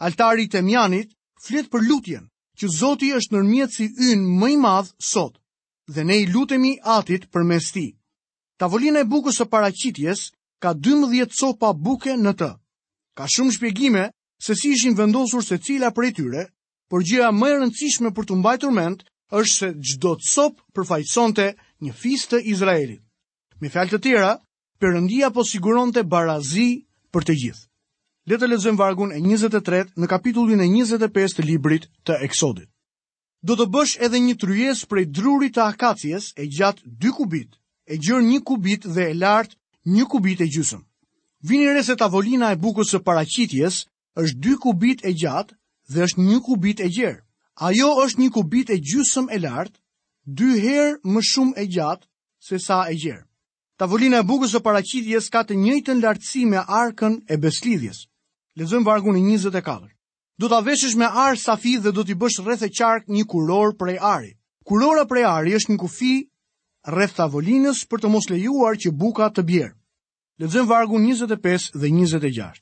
Altari 0.05 0.49
i 0.49 0.51
temjanit 0.57 1.13
flet 1.45 1.69
për 1.71 1.85
lutjen, 1.87 2.25
që 2.59 2.67
Zoti 2.81 3.13
është 3.17 3.35
nërmjetë 3.37 3.75
si 3.77 3.85
ynë 4.11 4.39
më 4.41 4.49
i 4.55 4.57
madh 4.65 4.89
sot, 5.13 5.37
dhe 5.93 6.03
ne 6.03 6.17
i 6.23 6.25
lutemi 6.35 6.73
atit 6.83 7.29
për 7.31 7.43
mes 7.53 7.69
ti. 7.71 7.94
Tavolina 8.57 9.01
e 9.03 9.07
bukës 9.11 9.37
së 9.41 9.45
paraqitjes 9.51 10.19
ka 10.63 10.71
12 10.87 11.33
copa 11.39 11.73
buke 11.87 12.13
në 12.19 12.31
të. 12.39 12.49
Ka 13.19 13.27
shumë 13.35 13.55
shpjegime 13.57 14.03
se 14.45 14.55
si 14.59 14.71
ishin 14.77 14.95
vendosur 14.99 15.43
se 15.47 15.57
cila 15.65 15.89
për 15.97 16.07
e 16.07 16.11
tyre, 16.19 16.43
por 16.89 17.03
gjëja 17.09 17.33
më 17.35 17.49
e 17.51 17.57
rëndësishme 17.59 18.11
për 18.15 18.27
të 18.29 18.37
mbajtur 18.39 18.71
mend 18.77 19.03
është 19.39 19.55
se 19.57 19.69
çdo 19.91 20.13
copë 20.31 20.63
përfaqësonte 20.75 21.47
një 21.83 21.93
fis 22.03 22.23
të 22.31 22.39
Izraelit. 22.53 23.01
Me 23.59 23.71
fjalë 23.75 23.93
të 23.95 24.01
tjera, 24.07 24.33
Perëndia 24.83 25.29
po 25.35 25.43
siguronte 25.47 26.01
barazi 26.11 26.65
për 27.15 27.25
të 27.27 27.35
gjithë. 27.41 27.63
Le 28.27 28.37
të 28.41 28.49
lexojmë 28.51 28.77
vargun 28.81 29.13
e 29.15 29.21
23 29.23 29.95
në 30.03 30.09
kapitullin 30.11 30.61
e 30.61 30.67
25 30.67 31.37
të 31.37 31.45
librit 31.47 31.85
të 32.05 32.17
Eksodit. 32.27 32.67
Do 33.49 33.55
të 33.55 33.67
bësh 33.75 33.93
edhe 34.07 34.19
një 34.25 34.35
tryezë 34.43 34.87
prej 34.91 35.05
drurit 35.15 35.55
të 35.55 35.63
akacies 35.67 36.27
e 36.43 36.49
gjatë 36.57 36.89
2 37.07 37.13
kubit, 37.21 37.55
e 37.85 37.97
gjërë 38.01 38.25
një 38.25 38.39
kubit 38.45 38.87
dhe 38.95 39.03
e 39.11 39.13
lartë 39.13 39.55
një 39.95 40.05
kubit 40.09 40.41
e 40.41 40.47
gjysëm. 40.49 40.81
Vini 41.45 41.67
re 41.69 41.83
se 41.85 41.95
tavolina 41.95 42.49
e 42.51 42.57
bukës 42.57 42.89
së 42.93 43.01
paraqitjes 43.05 43.85
është 44.17 44.37
dy 44.41 44.55
kubit 44.63 45.03
e 45.05 45.13
gjatë 45.13 45.53
dhe 45.93 46.03
është 46.07 46.23
një 46.29 46.39
kubit 46.47 46.79
e 46.81 46.89
gjerë. 46.89 47.21
Ajo 47.61 47.89
është 48.03 48.21
një 48.21 48.29
kubit 48.33 48.69
e 48.73 48.79
gjysëm 48.81 49.29
e 49.31 49.37
lartë, 49.45 49.77
dy 50.25 50.49
herë 50.63 50.97
më 51.05 51.21
shumë 51.31 51.53
e 51.61 51.65
gjatë 51.75 52.05
se 52.47 52.57
sa 52.59 52.79
e 52.89 52.95
gjerë. 52.97 53.23
Tavolina 53.77 54.23
e 54.23 54.27
bukës 54.27 54.55
së 54.55 54.61
paraqitjes 54.65 55.29
ka 55.29 55.43
të 55.45 55.57
njëjtën 55.59 56.01
lartësi 56.03 56.45
me 56.49 56.63
arkën 56.65 57.19
e 57.29 57.37
beslidhjes. 57.37 58.07
Lexojmë 58.55 58.85
vargun 58.87 59.17
e 59.19 59.23
24. 59.35 59.91
Do 60.39 60.49
ta 60.51 60.61
veshësh 60.63 60.95
me 60.99 61.05
arë 61.13 61.37
safi 61.39 61.77
dhe 61.83 61.91
do 61.95 62.03
t'i 62.03 62.15
bësh 62.15 62.41
rreth 62.43 62.63
e 62.65 62.71
qark 62.71 63.07
një 63.07 63.25
kuror 63.27 63.75
prej 63.75 63.97
ari. 64.01 64.31
Kurora 64.65 65.05
prej 65.05 65.25
ari 65.27 65.53
është 65.55 65.71
një 65.73 65.77
kufi 65.79 66.13
rreth 66.89 67.17
tavolinës 67.17 67.79
për 67.89 68.01
të 68.05 68.11
mos 68.13 68.27
lejuar 68.29 68.77
që 68.79 68.91
buka 68.93 69.29
të 69.33 69.43
bjerë. 69.49 69.75
Lexojmë 70.43 70.69
vargu 70.69 70.99
25 70.99 71.69
dhe 71.75 71.89
26. 71.91 72.61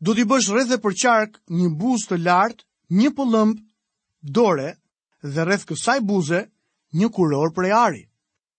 Do 0.00 0.12
t'i 0.14 0.24
bësh 0.28 0.48
rreth 0.52 0.74
e 0.76 0.82
për 0.82 0.96
qark 1.02 1.38
një 1.56 1.70
buzë 1.80 2.10
të 2.10 2.16
lartë, 2.26 2.66
një 3.00 3.10
pëllëmb 3.16 3.62
dore 4.38 4.68
dhe 5.22 5.44
rreth 5.48 5.64
kësaj 5.70 5.98
buze 6.06 6.42
një 6.96 7.08
kuror 7.16 7.52
prej 7.56 7.72
ari. 7.72 8.02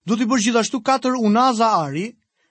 Do 0.07 0.15
t'i 0.17 0.25
bësh 0.25 0.47
gjithashtu 0.49 0.81
katër 0.87 1.19
unaza 1.27 1.69
ari 1.83 2.07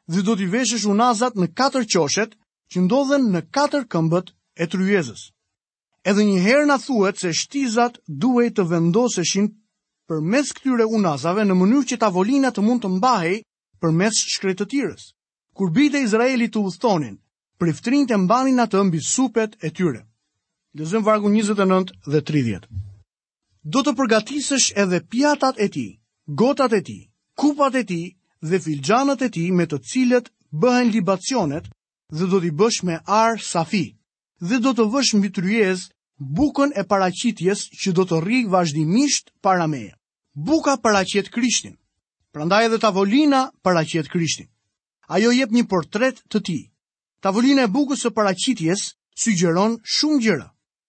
dhe 0.07 0.23
do 0.23 0.37
t'i 0.37 0.47
veshësh 0.53 0.87
unazat 0.89 1.35
në 1.37 1.51
katër 1.59 1.89
qoshet 1.93 2.37
që 2.71 2.85
ndodhen 2.87 3.27
në 3.33 3.43
katër 3.53 3.89
këmbët 3.91 4.31
e 4.63 4.67
tryezës. 4.71 5.33
Edhe 6.07 6.23
një 6.23 6.39
herë 6.45 6.67
na 6.69 6.77
thuhet 6.79 7.19
se 7.19 7.33
shtizat 7.35 7.99
duhej 8.07 8.53
të 8.55 8.69
vendoseshin 8.71 9.51
për 10.11 10.21
mes 10.33 10.51
këtyre 10.57 10.85
unazave 10.97 11.45
në 11.47 11.55
mënyrë 11.61 11.87
që 11.93 11.97
tavolina 12.05 12.51
të 12.57 12.63
mund 12.67 12.83
të 12.85 12.91
mbahej 12.99 13.37
për 13.85 13.95
mes 14.01 14.21
shkretëtires. 14.35 15.07
Kur 15.59 15.73
bide 15.79 16.01
Izraeli 16.07 16.47
të 16.55 16.63
uthtonin, 16.71 17.17
priftrin 17.63 18.05
të 18.07 18.19
mbanin 18.25 18.63
atë 18.67 18.83
mbi 18.91 19.01
supet 19.09 19.57
e 19.67 19.71
tyre. 19.79 20.03
Lëzëm 20.79 21.03
vargu 21.09 21.31
29 21.35 21.93
dhe 22.15 22.21
30. 22.31 22.69
Do 23.75 23.83
të 23.83 23.97
përgatisësh 23.99 24.69
edhe 24.85 25.03
pjatat 25.15 25.59
e 25.59 25.69
ti, 25.77 25.87
gotat 26.43 26.73
e 26.73 26.83
ti, 26.89 26.99
kupat 27.41 27.79
e 27.83 27.85
ti 27.91 28.01
dhe 28.51 28.61
filxanët 28.69 29.25
e 29.27 29.31
ti 29.35 29.49
me 29.59 29.67
të 29.67 29.81
cilët 29.91 30.31
bëhen 30.63 30.93
libacionet 30.95 31.67
dhe 32.19 32.29
do 32.35 32.39
t'i 32.45 32.53
bësh 32.61 32.79
me 32.87 33.01
arë 33.23 33.43
safi 33.51 33.85
dhe 34.49 34.61
do 34.67 34.71
të 34.79 34.85
vësh 34.95 35.17
mbi 35.19 35.33
tryezë 35.39 35.91
bukën 36.19 36.71
e 36.77 36.85
paracitjes 36.89 37.65
që 37.77 37.93
do 37.97 38.05
të 38.09 38.21
rrijë 38.25 38.49
vazhdimisht 38.51 39.31
para 39.43 39.67
meje. 39.69 39.93
Buka 40.33 40.77
paracit 40.77 41.29
Krishtin. 41.33 41.77
Prandaj 42.33 42.67
edhe 42.67 42.79
tavolina 42.79 43.51
paracit 43.63 44.09
Krishtin. 44.09 44.49
Ajo 45.09 45.31
jep 45.31 45.53
një 45.53 45.67
portret 45.69 46.21
të 46.29 46.41
tij. 46.43 46.63
Tavolina 47.21 47.65
e 47.69 47.73
bukës 47.73 48.03
së 48.05 48.11
paracitjes 48.17 48.91
sugjeron 49.17 49.77
shumë 49.85 50.21
gjëra. 50.25 50.49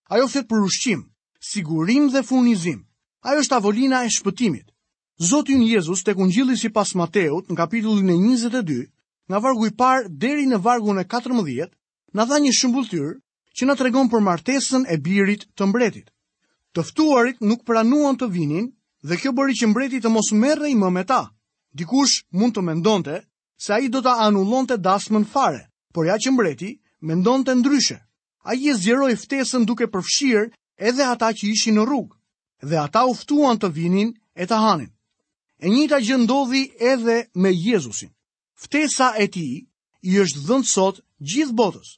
Ajo 0.09 0.27
flet 0.27 0.47
për 0.47 0.63
ushqim, 0.63 1.03
sigurim 1.41 2.07
dhe 2.11 2.23
furnizim. 2.23 2.85
Ajo 3.23 3.39
është 3.43 3.53
tavolina 3.57 4.03
e 4.05 4.09
shpëtimit. 4.11 4.71
Zoti 5.19 5.53
i 5.57 5.69
Jezus 5.73 6.03
tek 6.03 6.17
Ungjilli 6.19 6.57
sipas 6.57 6.93
Mateut 6.95 7.49
në 7.49 7.55
kapitullin 7.57 8.09
e 8.09 8.15
22, 8.19 8.85
nga 9.27 9.39
vargu 9.39 9.67
i 9.67 9.71
parë 9.75 10.07
deri 10.09 10.45
në 10.45 10.59
vargun 10.61 10.99
e 10.99 11.03
14, 11.05 11.71
na 12.13 12.25
dha 12.25 12.37
një 12.39 12.51
shembull 12.53 12.87
tyr 12.87 13.15
që 13.57 13.65
na 13.65 13.73
tregon 13.77 14.09
për 14.13 14.21
martesën 14.25 14.83
e 14.93 14.97
birit 15.05 15.43
të 15.57 15.67
mbretit. 15.69 16.09
Të 16.77 16.83
ftuarit 16.85 17.39
nuk 17.51 17.63
pranuan 17.65 18.17
të 18.19 18.27
vinin 18.33 18.67
dhe 19.09 19.17
kjo 19.17 19.31
bëri 19.39 19.55
që 19.61 19.69
mbreti 19.71 20.01
të 20.01 20.11
mos 20.13 20.29
i 20.35 20.75
më 20.75 20.89
me 20.97 21.03
ta. 21.11 21.21
Dikush 21.79 22.15
mund 22.37 22.53
të 22.55 22.61
mendonte 22.67 23.15
se 23.65 23.73
ai 23.77 23.89
do 23.93 24.01
ta 24.05 24.13
anullonte 24.27 24.77
dasmën 24.87 25.25
fare, 25.33 25.61
por 25.93 26.05
ja 26.09 26.15
që 26.23 26.31
mbreti 26.35 26.71
mendonte 27.09 27.51
ndryshe. 27.57 27.97
Ai 28.49 28.57
e 28.69 28.73
zgjeroi 28.79 29.15
ftesën 29.23 29.63
duke 29.67 29.87
përfshirë 29.93 30.43
edhe 30.87 31.03
ata 31.13 31.27
që 31.37 31.45
ishin 31.53 31.75
në 31.77 31.83
rrugë 31.87 32.15
dhe 32.69 32.77
ata 32.87 33.01
u 33.09 33.13
ftuan 33.19 33.57
të 33.59 33.69
vinin 33.77 34.09
e 34.35 34.43
të 34.47 34.57
hanin. 34.65 34.91
E 35.57 35.67
njëta 35.73 35.97
gjë 36.05 36.17
ndodhi 36.23 36.63
edhe 36.93 37.15
me 37.41 37.49
Jezusin. 37.65 38.09
Ftesa 38.63 39.07
e 39.17 39.25
tij 39.33 39.53
i 40.09 40.19
është 40.23 40.39
dhënë 40.47 40.65
sot 40.75 40.97
gjithë 41.29 41.53
botës 41.61 41.89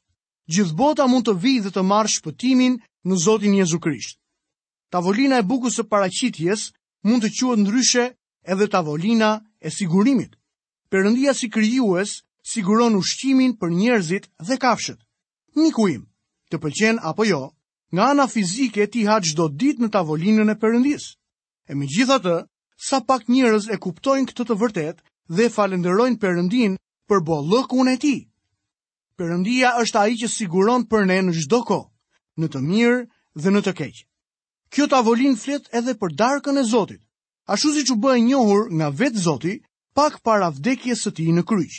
gjithë 0.49 0.75
bota 0.81 1.05
mund 1.07 1.27
të 1.27 1.35
vijë 1.43 1.63
dhe 1.67 1.71
të 1.75 1.83
marrë 1.85 2.11
shpëtimin 2.15 2.79
në 3.05 3.17
Zotin 3.23 3.53
Jezu 3.59 3.79
Krisht. 3.83 4.17
Tavolina 4.89 5.37
e 5.37 5.45
bukës 5.45 5.77
së 5.77 5.85
paraqitjes 5.91 6.69
mund 7.05 7.21
të 7.23 7.29
quhet 7.37 7.59
ndryshe 7.61 8.05
edhe 8.53 8.67
tavolina 8.73 9.31
e 9.61 9.69
sigurimit. 9.69 10.33
Perëndia 10.89 11.35
si 11.37 11.51
krijues 11.53 12.15
siguron 12.53 12.97
ushqimin 12.97 13.53
për 13.61 13.69
njerëzit 13.77 14.25
dhe 14.47 14.57
kafshët. 14.57 14.99
Miku 15.55 15.85
im, 15.93 16.03
të 16.49 16.57
pëlqen 16.63 16.97
apo 17.05 17.23
jo, 17.29 17.43
nga 17.93 18.03
ana 18.11 18.25
fizike 18.29 18.87
ti 18.89 19.05
ha 19.05 19.19
çdo 19.21 19.45
ditë 19.53 19.83
në 19.85 19.89
tavolinën 19.93 20.49
e 20.49 20.55
Perëndisë. 20.61 21.11
E 21.69 21.77
megjithatë, 21.77 22.35
sa 22.89 22.97
pak 23.05 23.29
njerëz 23.29 23.69
e 23.73 23.77
kuptojnë 23.77 24.29
këtë 24.29 24.43
të 24.47 24.55
vërtetë 24.61 25.03
dhe 25.35 25.49
falenderojnë 25.53 26.17
Perëndin 26.21 26.73
për 27.09 27.19
bollëkun 27.29 27.93
e 27.93 27.97
tij. 28.01 28.19
Perëndia 29.19 29.73
është 29.83 29.99
ai 29.99 30.13
që 30.19 30.27
siguron 30.31 30.85
për 30.91 31.01
ne 31.09 31.15
në 31.27 31.31
çdo 31.43 31.57
kohë, 31.67 31.87
në 32.39 32.47
të 32.53 32.59
mirë 32.67 32.99
dhe 33.43 33.51
në 33.51 33.61
të 33.65 33.73
keq. 33.79 33.95
Kjo 34.71 34.85
tavolin 34.93 35.33
flet 35.41 35.65
edhe 35.79 35.93
për 36.03 36.13
darkën 36.21 36.59
e 36.61 36.63
Zotit, 36.69 37.01
ashtu 37.55 37.73
siç 37.75 37.91
u 37.91 37.97
bë 38.05 38.13
e 38.15 38.21
njohur 38.29 38.69
nga 38.77 38.87
vetë 39.01 39.23
Zoti 39.25 39.57
pak 39.97 40.15
para 40.27 40.47
vdekjes 40.55 41.03
së 41.03 41.11
tij 41.17 41.31
në 41.35 41.43
kryq. 41.51 41.75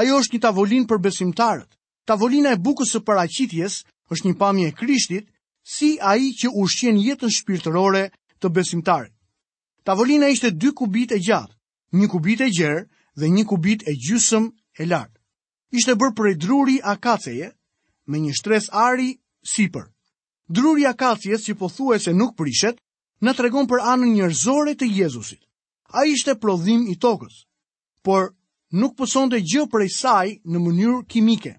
Ajo 0.00 0.18
është 0.20 0.34
një 0.34 0.42
tavolin 0.48 0.88
për 0.90 1.02
besimtarët. 1.06 1.70
Tavolina 2.10 2.50
e 2.56 2.60
bukës 2.66 2.96
së 2.96 3.04
paraqitjes 3.06 3.78
është 4.10 4.26
një 4.26 4.34
pamje 4.42 4.66
e 4.72 4.76
Krishtit 4.80 5.30
si 5.76 5.92
ai 6.12 6.34
që 6.40 6.50
ushqen 6.62 6.98
jetën 7.06 7.30
shpirtërore 7.38 8.02
të 8.40 8.48
besimtarit. 8.58 9.14
Tavolina 9.86 10.26
ishte 10.34 10.50
dy 10.50 10.74
kubit 10.82 11.12
e 11.14 11.22
gjatë, 11.28 11.54
një 12.00 12.06
kubit 12.16 12.40
e 12.40 12.50
gjerë 12.58 12.82
dhe 13.20 13.26
një 13.36 13.44
kubit 13.54 13.86
e 13.86 13.92
gjysmë 13.94 14.50
e 14.82 14.86
lartë 14.90 15.21
ishte 15.72 15.94
bërë 16.00 16.14
prej 16.18 16.34
druri 16.44 16.74
akaceje 16.94 17.46
me 18.12 18.20
një 18.20 18.32
shtres 18.38 18.66
ari 18.86 19.08
sipër. 19.52 19.88
Druri 20.58 20.84
akacije, 20.86 21.38
si 21.40 21.54
po 21.56 21.68
thuaj 21.70 22.00
se 22.04 22.12
nuk 22.12 22.34
prishet, 22.36 22.76
në 23.24 23.32
tregon 23.38 23.66
për 23.70 23.80
anën 23.92 24.10
njërzore 24.18 24.74
të 24.76 24.88
Jezusit. 24.98 25.40
A 25.96 26.04
ishte 26.08 26.34
prodhim 26.40 26.84
i 26.92 26.96
tokës, 27.00 27.38
por 28.04 28.28
nuk 28.72 28.96
pëson 28.98 29.32
të 29.32 29.40
gjë 29.52 29.64
prej 29.72 29.88
saj 29.96 30.34
në 30.44 30.60
mënyrë 30.66 31.00
kimike. 31.12 31.54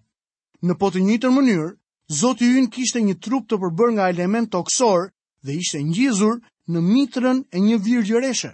Në 0.64 0.78
po 0.82 0.92
të 0.94 1.02
njëtër 1.08 1.34
mënyrë, 1.40 1.72
Zoti 2.14 2.46
në 2.52 2.66
kishte 2.70 3.02
një 3.02 3.16
trup 3.24 3.46
të 3.48 3.58
përbër 3.62 3.92
nga 3.96 4.10
element 4.12 4.50
toksor 4.52 5.06
dhe 5.46 5.54
ishte 5.62 5.80
njëzur 5.88 6.36
në 6.70 6.82
mitrën 6.90 7.40
e 7.56 7.60
një 7.64 7.78
virgjëreshe. 7.86 8.52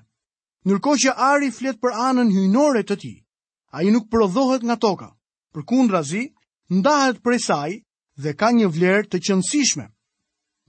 Nërko 0.70 0.92
që 1.04 1.14
Ari 1.32 1.50
flet 1.52 1.80
për 1.82 1.92
anën 2.10 2.30
hynore 2.36 2.84
të 2.86 2.96
ti, 3.02 3.14
a 3.74 3.82
i 3.84 3.90
nuk 3.92 4.06
prodhohet 4.14 4.64
nga 4.64 4.76
toka 4.78 5.10
për 5.56 5.64
kundrazi, 5.70 6.22
ndahet 6.80 7.20
prej 7.26 7.40
saj 7.44 7.72
dhe 8.24 8.34
ka 8.42 8.50
një 8.58 8.68
vlerë 8.76 9.08
të 9.10 9.20
qëndësishme. 9.28 9.86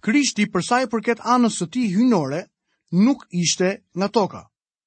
Krishti 0.06 0.46
për 0.54 0.62
i 0.84 0.90
përket 0.92 1.20
anës 1.34 1.58
së 1.60 1.66
ti 1.74 1.82
hynore, 1.96 2.38
nuk 3.08 3.26
ishte 3.42 3.70
nga 3.98 4.08
toka. 4.08 4.42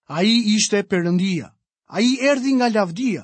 A 0.09 0.23
i 0.29 0.33
ishte 0.55 0.81
përëndia. 0.89 1.49
A 1.95 2.01
i 2.01 2.11
erdi 2.29 2.51
nga 2.57 2.67
lavdia. 2.69 3.23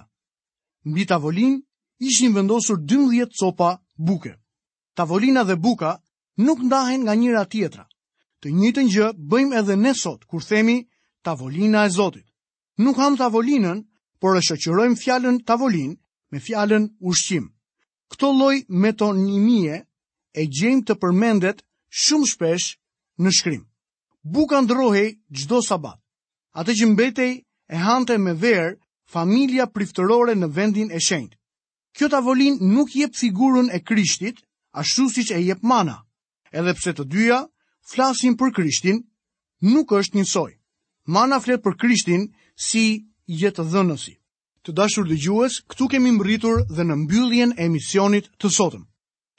Mbi 0.86 1.04
tavolin, 1.10 1.62
ishin 2.10 2.34
vendosur 2.36 2.78
12 2.78 3.32
copa 3.42 3.72
buke. 3.98 4.34
Tavolina 4.96 5.44
dhe 5.44 5.56
buka 5.56 5.92
nuk 6.46 6.60
ndahen 6.68 7.02
nga 7.04 7.14
njëra 7.16 7.44
tjetra. 7.52 7.86
Të 8.42 8.48
njëtën 8.54 8.88
gjë 8.94 9.08
bëjmë 9.30 9.56
edhe 9.62 9.76
ne 9.76 9.94
sot, 10.04 10.26
kur 10.30 10.42
themi 10.50 10.78
tavolina 11.26 11.82
e 11.86 11.90
Zotit. 11.98 12.26
Nuk 12.84 12.98
ham 12.98 13.18
tavolinën, 13.18 13.80
por 14.22 14.38
e 14.38 14.42
qërojmë 14.48 14.96
fjallën 15.04 15.38
tavolinë, 15.50 15.96
me 16.32 16.40
fjallën 16.40 16.84
ushqim. 17.00 17.46
Këto 18.12 18.28
loj 18.40 18.58
metonimie 18.68 19.78
e 20.34 20.44
gjejmë 20.58 20.86
të 20.90 20.96
përmendet 21.02 21.64
shumë 22.04 22.28
shpesh 22.32 22.68
në 23.22 23.30
shkrim. 23.38 23.64
Buka 24.24 24.62
ndrohej 24.62 25.10
gjdo 25.40 25.62
sabat. 25.70 26.00
atë 26.60 26.74
që 26.80 26.86
mbetej 26.92 27.34
e 27.70 27.78
hante 27.86 28.18
me 28.18 28.34
verë 28.42 28.74
familja 29.14 29.66
priftërore 29.76 30.34
në 30.36 30.48
vendin 30.58 30.90
e 30.92 31.00
shenjtë. 31.08 31.38
Kjo 31.96 32.08
tavolinë 32.10 32.66
nuk 32.74 32.90
jep 32.96 33.14
figurën 33.16 33.70
e 33.76 33.80
krishtit, 33.84 34.38
ashtu 34.82 35.04
si 35.14 35.22
që 35.28 35.34
e 35.38 35.46
jep 35.50 35.64
mana. 35.64 35.98
Edhe 36.52 36.74
pse 36.74 36.92
të 36.98 37.04
dyja, 37.14 37.40
flasin 37.92 38.34
për 38.38 38.50
krishtin, 38.58 38.98
nuk 39.74 39.92
është 39.94 40.18
njësoj. 40.18 40.52
Mana 41.06 41.40
flet 41.40 41.62
për 41.64 41.78
krishtin 41.80 42.22
si 42.68 43.06
jetë 43.42 43.64
dhënësi 43.72 44.19
të 44.70 44.76
dashur 44.78 45.06
dëgjues, 45.10 45.56
këtu 45.74 45.86
kemi 45.90 46.12
mbërritur 46.14 46.60
dhe 46.70 46.84
në 46.86 46.96
mbylljen 47.04 47.52
e 47.58 47.66
emisionit 47.66 48.28
të 48.40 48.52
sotëm. 48.58 48.84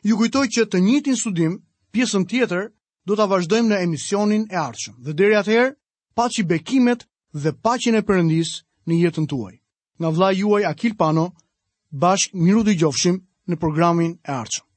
Ju 0.03 0.16
kujtoj 0.19 0.47
që 0.55 0.64
të 0.66 0.79
njëjtin 0.87 1.16
studim, 1.21 1.53
pjesën 1.95 2.25
tjetër 2.27 2.64
do 3.07 3.14
ta 3.16 3.29
vazhdojmë 3.31 3.71
në 3.71 3.79
emisionin 3.87 4.49
e 4.51 4.59
ardhshëm. 4.59 4.95
Dhe 5.05 5.14
deri 5.21 5.37
atëherë, 5.38 5.71
paçi 6.19 6.43
bekimet 6.51 7.07
dhe 7.43 7.55
paqen 7.64 8.01
e 8.01 8.03
Perëndis 8.09 8.51
në 8.90 8.99
jetën 9.05 9.29
tuaj. 9.31 9.55
Nga 10.03 10.09
vllai 10.16 10.33
juaj 10.40 10.62
Akil 10.73 10.99
Pano, 10.99 11.27
bashkë 12.03 12.37
miru 12.43 12.64
dëgjofshim 12.66 13.23
në 13.49 13.55
programin 13.62 14.19
e 14.27 14.33
ardhshëm. 14.43 14.69